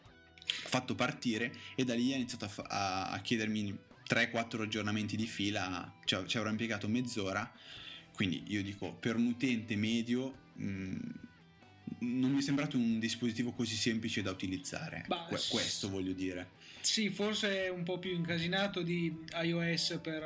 fatto 0.47 0.95
partire 0.95 1.53
e 1.75 1.85
da 1.85 1.95
lì 1.95 2.13
ha 2.13 2.17
iniziato 2.17 2.45
a, 2.45 2.49
fa- 2.49 3.11
a- 3.11 3.21
chiedermi 3.21 3.77
3-4 4.07 4.63
aggiornamenti 4.63 5.17
di 5.17 5.27
fila, 5.27 5.93
cioè, 6.05 6.27
ci 6.27 6.37
avrò 6.37 6.51
impiegato 6.51 6.89
mezz'ora, 6.89 7.51
quindi 8.13 8.45
io 8.49 8.63
dico 8.63 8.93
per 8.93 9.17
un 9.17 9.27
utente 9.27 9.77
medio 9.77 10.43
mh, 10.55 10.97
non 12.01 12.33
mi 12.33 12.39
è 12.39 12.43
sembrato 12.43 12.77
un 12.77 12.99
dispositivo 12.99 13.53
così 13.53 13.75
semplice 13.77 14.21
da 14.23 14.31
utilizzare, 14.31 15.05
Que- 15.29 15.41
questo 15.49 15.89
voglio 15.89 16.13
dire. 16.13 16.51
Sì, 16.81 17.09
forse 17.09 17.65
è 17.65 17.69
un 17.71 17.83
po' 17.83 17.99
più 17.99 18.13
incasinato 18.13 18.83
di 18.83 19.11
iOS 19.43 19.99
per 20.03 20.23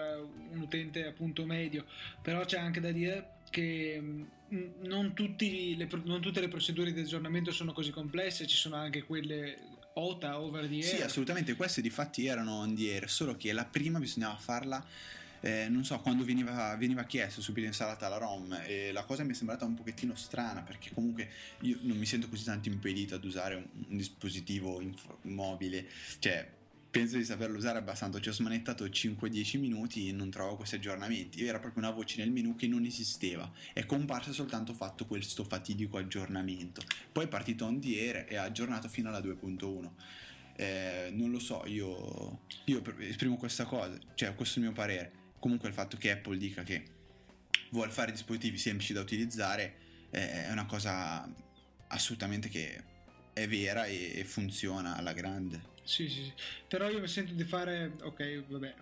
un 0.51 0.61
utente 0.61 1.07
appunto 1.07 1.44
medio, 1.44 1.87
però 2.21 2.44
c'è 2.44 2.59
anche 2.59 2.81
da 2.81 2.90
dire 2.90 3.35
che 3.51 4.01
mh, 4.01 4.29
non, 4.83 5.15
tutti 5.15 5.77
le 5.77 5.89
non 6.05 6.21
tutte 6.21 6.41
le 6.41 6.49
procedure 6.49 6.93
di 6.93 7.01
aggiornamento 7.01 7.53
sono 7.53 7.73
così 7.73 7.91
complesse, 7.91 8.47
ci 8.47 8.57
sono 8.57 8.77
anche 8.77 9.03
quelle 9.03 9.59
OTA, 9.95 10.41
over 10.41 10.67
the 10.67 10.75
air. 10.75 10.85
Sì, 10.85 11.03
assolutamente, 11.03 11.55
queste 11.55 11.81
di 11.81 11.91
fatti 11.91 12.27
erano 12.27 12.55
on 12.55 12.75
the 12.75 12.93
air, 12.93 13.11
solo 13.11 13.37
che 13.37 13.53
la 13.53 13.65
prima 13.65 13.99
bisognava 13.99 14.37
farla, 14.37 14.85
eh, 15.41 15.69
non 15.69 15.85
so, 15.85 15.99
quando 16.01 16.25
veniva, 16.25 16.75
veniva 16.77 17.05
chiesto 17.05 17.41
subito 17.41 17.67
installata 17.67 18.09
la 18.09 18.19
ROM 18.19 18.61
e 18.67 18.93
la 18.93 19.05
cosa 19.05 19.23
mi 19.23 19.33
è 19.33 19.35
sembrata 19.35 19.65
un 19.65 19.75
pochettino 19.75 20.15
strana 20.17 20.63
perché 20.63 20.91
comunque 20.93 21.31
io 21.61 21.79
non 21.83 21.97
mi 21.97 22.07
sento 22.07 22.29
così 22.29 22.45
tanto 22.45 22.69
impedito 22.69 23.15
ad 23.15 23.25
usare 23.25 23.55
un, 23.55 23.67
un 23.89 23.97
dispositivo 23.97 24.81
inf- 24.81 25.17
mobile, 25.23 25.87
cioè 26.19 26.57
penso 26.90 27.16
di 27.16 27.24
saperlo 27.24 27.59
usare 27.59 27.79
abbastanza, 27.79 28.20
ci 28.20 28.29
ho 28.29 28.33
smanettato 28.33 28.85
5-10 28.85 29.59
minuti 29.59 30.09
e 30.09 30.12
non 30.12 30.31
trovo 30.31 30.57
questi 30.57 30.77
aggiornamenti, 30.77 31.44
era 31.44 31.59
proprio 31.59 31.83
una 31.85 31.92
voce 31.92 32.18
nel 32.18 32.31
menu 32.31 32.57
che 32.57 32.66
non 32.66 32.85
esisteva, 32.85 33.51
è 33.72 33.85
comparsa 33.85 34.33
soltanto 34.33 34.72
fatto 34.72 35.07
questo 35.07 35.44
fatidico 35.44 35.98
aggiornamento, 35.98 36.83
poi 37.12 37.24
è 37.24 37.29
partito 37.29 37.66
on 37.66 37.81
the 37.81 37.98
air 38.01 38.27
e 38.29 38.37
ha 38.37 38.44
aggiornato 38.44 38.88
fino 38.88 39.09
alla 39.09 39.20
2.1. 39.20 39.90
Eh, 40.61 41.11
non 41.12 41.31
lo 41.31 41.38
so, 41.38 41.62
io, 41.66 42.40
io 42.64 42.83
esprimo 42.98 43.37
questa 43.37 43.64
cosa, 43.64 43.96
cioè 44.14 44.35
questo 44.35 44.59
è 44.59 44.62
il 44.62 44.68
mio 44.68 44.74
parere. 44.74 45.12
Comunque 45.38 45.68
il 45.68 45.74
fatto 45.74 45.96
che 45.96 46.11
Apple 46.11 46.37
dica 46.37 46.64
che 46.64 46.83
vuole 47.70 47.92
fare 47.92 48.11
dispositivi 48.11 48.59
semplici 48.59 48.92
da 48.92 49.01
utilizzare 49.01 49.77
eh, 50.11 50.46
è 50.46 50.51
una 50.51 50.66
cosa 50.66 51.33
assolutamente 51.88 52.48
che 52.48 52.83
è 53.33 53.46
vera 53.46 53.85
e 53.85 54.24
funziona 54.27 54.96
alla 54.96 55.12
grande. 55.12 55.77
Sì, 55.88 56.07
sì, 56.09 56.24
sì. 56.24 56.33
Però 56.68 56.90
io 56.90 57.01
mi 57.01 57.09
sento 57.09 57.33
di 57.33 57.44
fare, 57.44 57.92
ok, 58.03 58.42
vabbè. 58.46 58.74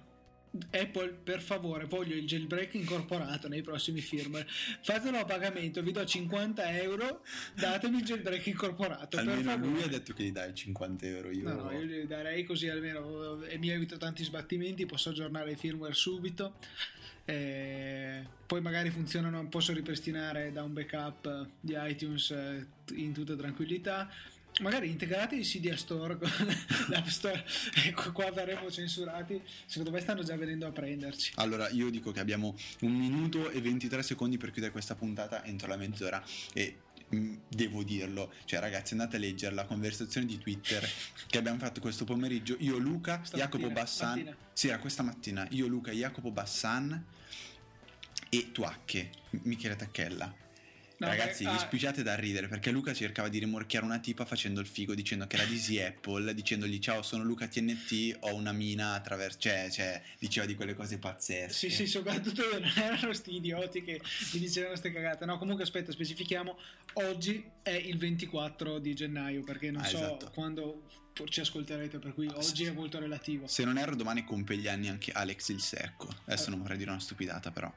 Apple, 0.72 1.08
per 1.22 1.40
favore, 1.42 1.84
voglio 1.84 2.16
il 2.16 2.24
jailbreak 2.26 2.74
incorporato 2.74 3.46
nei 3.46 3.60
prossimi 3.62 4.00
firmware. 4.00 4.46
Fatelo 4.82 5.18
a 5.18 5.24
pagamento, 5.24 5.82
vi 5.82 5.92
do 5.92 6.04
50 6.04 6.80
euro, 6.80 7.22
datemi 7.54 7.98
il 7.98 8.04
jailbreak 8.04 8.46
incorporato. 8.46 9.18
Almeno 9.18 9.54
lui 9.56 9.82
ha 9.82 9.86
detto 9.86 10.14
che 10.14 10.24
gli 10.24 10.32
dai 10.32 10.52
50 10.54 11.06
euro. 11.06 11.30
Io, 11.30 11.46
No, 11.48 11.62
no, 11.62 11.70
io 11.72 11.84
gli 11.84 12.02
darei 12.06 12.42
così 12.44 12.68
almeno 12.68 13.42
e 13.42 13.58
mi 13.58 13.68
evito 13.68 13.98
tanti 13.98 14.24
sbattimenti, 14.24 14.84
posso 14.86 15.10
aggiornare 15.10 15.52
i 15.52 15.56
firmware 15.56 15.94
subito. 15.94 16.54
eh, 17.26 18.24
poi 18.46 18.60
magari 18.60 18.90
funzionano, 18.90 19.46
posso 19.48 19.72
ripristinare 19.72 20.52
da 20.52 20.62
un 20.62 20.72
backup 20.72 21.48
di 21.60 21.74
iTunes 21.76 22.30
eh, 22.30 22.66
in 22.94 23.12
tutta 23.12 23.36
tranquillità. 23.36 24.08
Magari 24.60 24.88
integrate 24.88 25.36
il 25.36 25.44
CD 25.44 25.72
Store 25.74 26.16
con 26.18 26.30
l'App 26.88 27.06
Store, 27.08 27.44
ecco 27.84 28.10
qua 28.12 28.30
verremo 28.30 28.70
censurati. 28.70 29.40
Secondo 29.66 29.90
me 29.90 30.00
stanno 30.00 30.22
già 30.22 30.34
venendo 30.36 30.66
a 30.66 30.70
prenderci. 30.70 31.32
Allora, 31.36 31.68
io 31.68 31.90
dico 31.90 32.10
che 32.10 32.20
abbiamo 32.20 32.56
un 32.80 32.92
minuto 32.92 33.50
e 33.50 33.60
23 33.60 34.02
secondi 34.02 34.38
per 34.38 34.50
chiudere 34.50 34.72
questa 34.72 34.94
puntata 34.94 35.44
entro 35.44 35.68
la 35.68 35.76
mezz'ora 35.76 36.22
e 36.54 36.76
mm, 37.14 37.36
devo 37.48 37.82
dirlo, 37.82 38.32
cioè 38.46 38.60
ragazzi 38.60 38.94
andate 38.94 39.16
a 39.16 39.18
leggere 39.18 39.54
la 39.54 39.66
conversazione 39.66 40.26
di 40.26 40.38
Twitter 40.38 40.88
che 41.26 41.36
abbiamo 41.36 41.58
fatto 41.58 41.80
questo 41.80 42.04
pomeriggio, 42.04 42.56
io 42.60 42.78
Luca, 42.78 43.20
Stamattina, 43.24 43.44
Jacopo 43.44 43.70
Bassan, 43.70 44.08
mattina. 44.16 44.36
sì 44.54 44.68
era 44.68 44.78
questa 44.78 45.02
mattina, 45.02 45.46
io 45.50 45.66
Luca, 45.66 45.92
Jacopo 45.92 46.30
Bassan 46.30 47.04
e 48.30 48.52
Tuacche, 48.52 49.10
Michele 49.42 49.76
Tacchella. 49.76 50.44
No, 50.98 51.08
Ragazzi, 51.08 51.44
beh, 51.44 51.50
vi 51.50 51.56
ah, 51.56 51.60
spicciate 51.60 52.02
da 52.02 52.14
ridere 52.14 52.48
perché 52.48 52.70
Luca 52.70 52.94
cercava 52.94 53.28
di 53.28 53.38
rimorchiare 53.38 53.84
una 53.84 53.98
tipa 53.98 54.24
facendo 54.24 54.60
il 54.60 54.66
figo 54.66 54.94
dicendo 54.94 55.26
che 55.26 55.36
era 55.36 55.44
di 55.44 55.78
Apple, 55.80 56.32
dicendogli 56.32 56.78
ciao 56.78 57.02
sono 57.02 57.22
Luca 57.22 57.46
TNT, 57.46 58.16
ho 58.20 58.34
una 58.34 58.52
mina 58.52 58.94
attraverso... 58.94 59.38
Cioè, 59.38 59.68
cioè, 59.70 60.02
diceva 60.18 60.46
di 60.46 60.54
quelle 60.54 60.74
cose 60.74 60.98
pazzesche. 60.98 61.52
Sì, 61.52 61.70
sì, 61.70 61.86
soprattutto 61.86 62.42
non 62.50 62.64
erano 62.76 63.12
sti 63.12 63.34
idioti 63.34 63.82
che 63.82 64.00
mi 64.32 64.40
dicevano 64.40 64.74
ste 64.76 64.90
cagate. 64.90 65.26
No, 65.26 65.36
comunque 65.36 65.64
aspetta, 65.64 65.92
specifichiamo. 65.92 66.56
Oggi 66.94 67.44
è 67.62 67.70
il 67.70 67.98
24 67.98 68.78
di 68.78 68.94
gennaio, 68.94 69.42
perché 69.42 69.70
non 69.70 69.82
Ah, 69.82 69.86
so 69.86 69.96
esatto. 69.98 70.30
quando 70.32 70.88
ci 71.28 71.40
ascolterete, 71.40 71.98
per 71.98 72.14
cui 72.14 72.26
Ah, 72.28 72.36
oggi 72.36 72.64
sì. 72.64 72.64
è 72.64 72.72
molto 72.72 72.98
relativo. 72.98 73.46
Se 73.46 73.64
non 73.64 73.76
erro, 73.76 73.96
domani 73.96 74.24
compie 74.24 74.56
gli 74.56 74.68
anni 74.68 74.88
anche 74.88 75.12
Alex 75.12 75.48
il 75.50 75.60
Secco. 75.60 76.08
Adesso 76.24 76.48
non 76.48 76.62
vorrei 76.62 76.78
dire 76.78 76.88
una 76.90 77.00
stupidata, 77.00 77.50
però. 77.50 77.70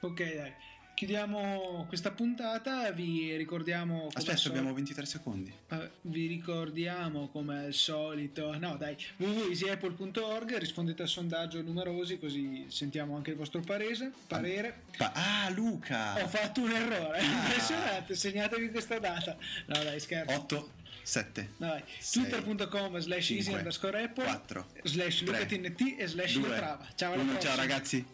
Ok, 0.00 0.34
dai. 0.34 0.52
Chiudiamo 0.94 1.84
questa 1.88 2.10
puntata. 2.12 2.90
Vi 2.92 3.36
ricordiamo. 3.36 4.08
Aspetta, 4.12 4.36
sol- 4.36 4.52
abbiamo 4.52 4.72
23 4.72 5.04
secondi. 5.06 5.52
eh, 5.70 5.90
vi 6.02 6.26
ricordiamo 6.26 7.28
come 7.28 7.66
al 7.66 7.72
solito. 7.74 8.56
No, 8.58 8.76
dai, 8.76 8.96
www.easyapple.org. 9.16 10.56
Rispondete 10.58 11.02
al 11.02 11.08
sondaggio 11.08 11.60
numerosi, 11.62 12.18
così 12.18 12.66
sentiamo 12.68 13.16
anche 13.16 13.30
il 13.30 13.36
vostro 13.36 13.60
parese, 13.60 14.12
parere. 14.26 14.82
Pa- 14.96 15.12
ah, 15.14 15.50
Luca! 15.50 16.22
Ho 16.22 16.28
fatto 16.28 16.62
un 16.62 16.70
errore, 16.70 17.18
Ah. 17.18 17.22
impressionante. 17.24 18.14
Segnatevi 18.14 18.70
questa 18.70 18.98
data. 18.98 19.36
No, 19.66 19.82
dai, 19.82 19.98
scherzo. 20.00 20.34
8, 20.34 20.70
7, 21.02 21.50
No, 21.58 21.82
Twitter.com 22.12 22.98
slash 22.98 23.30
easy 23.30 23.52
underscore 23.52 24.02
apple 24.04 24.24
4, 24.24 24.66
slash 24.84 25.22
lucatnt 25.24 25.80
e 25.98 26.06
slash 26.06 26.32
2, 26.38 26.48
letrava. 26.48 26.86
Ciao 26.94 27.12
alla 27.12 27.22
1. 27.22 27.32
prossima. 27.32 27.52
Ciao 27.52 27.60
ragazzi. 27.60 28.06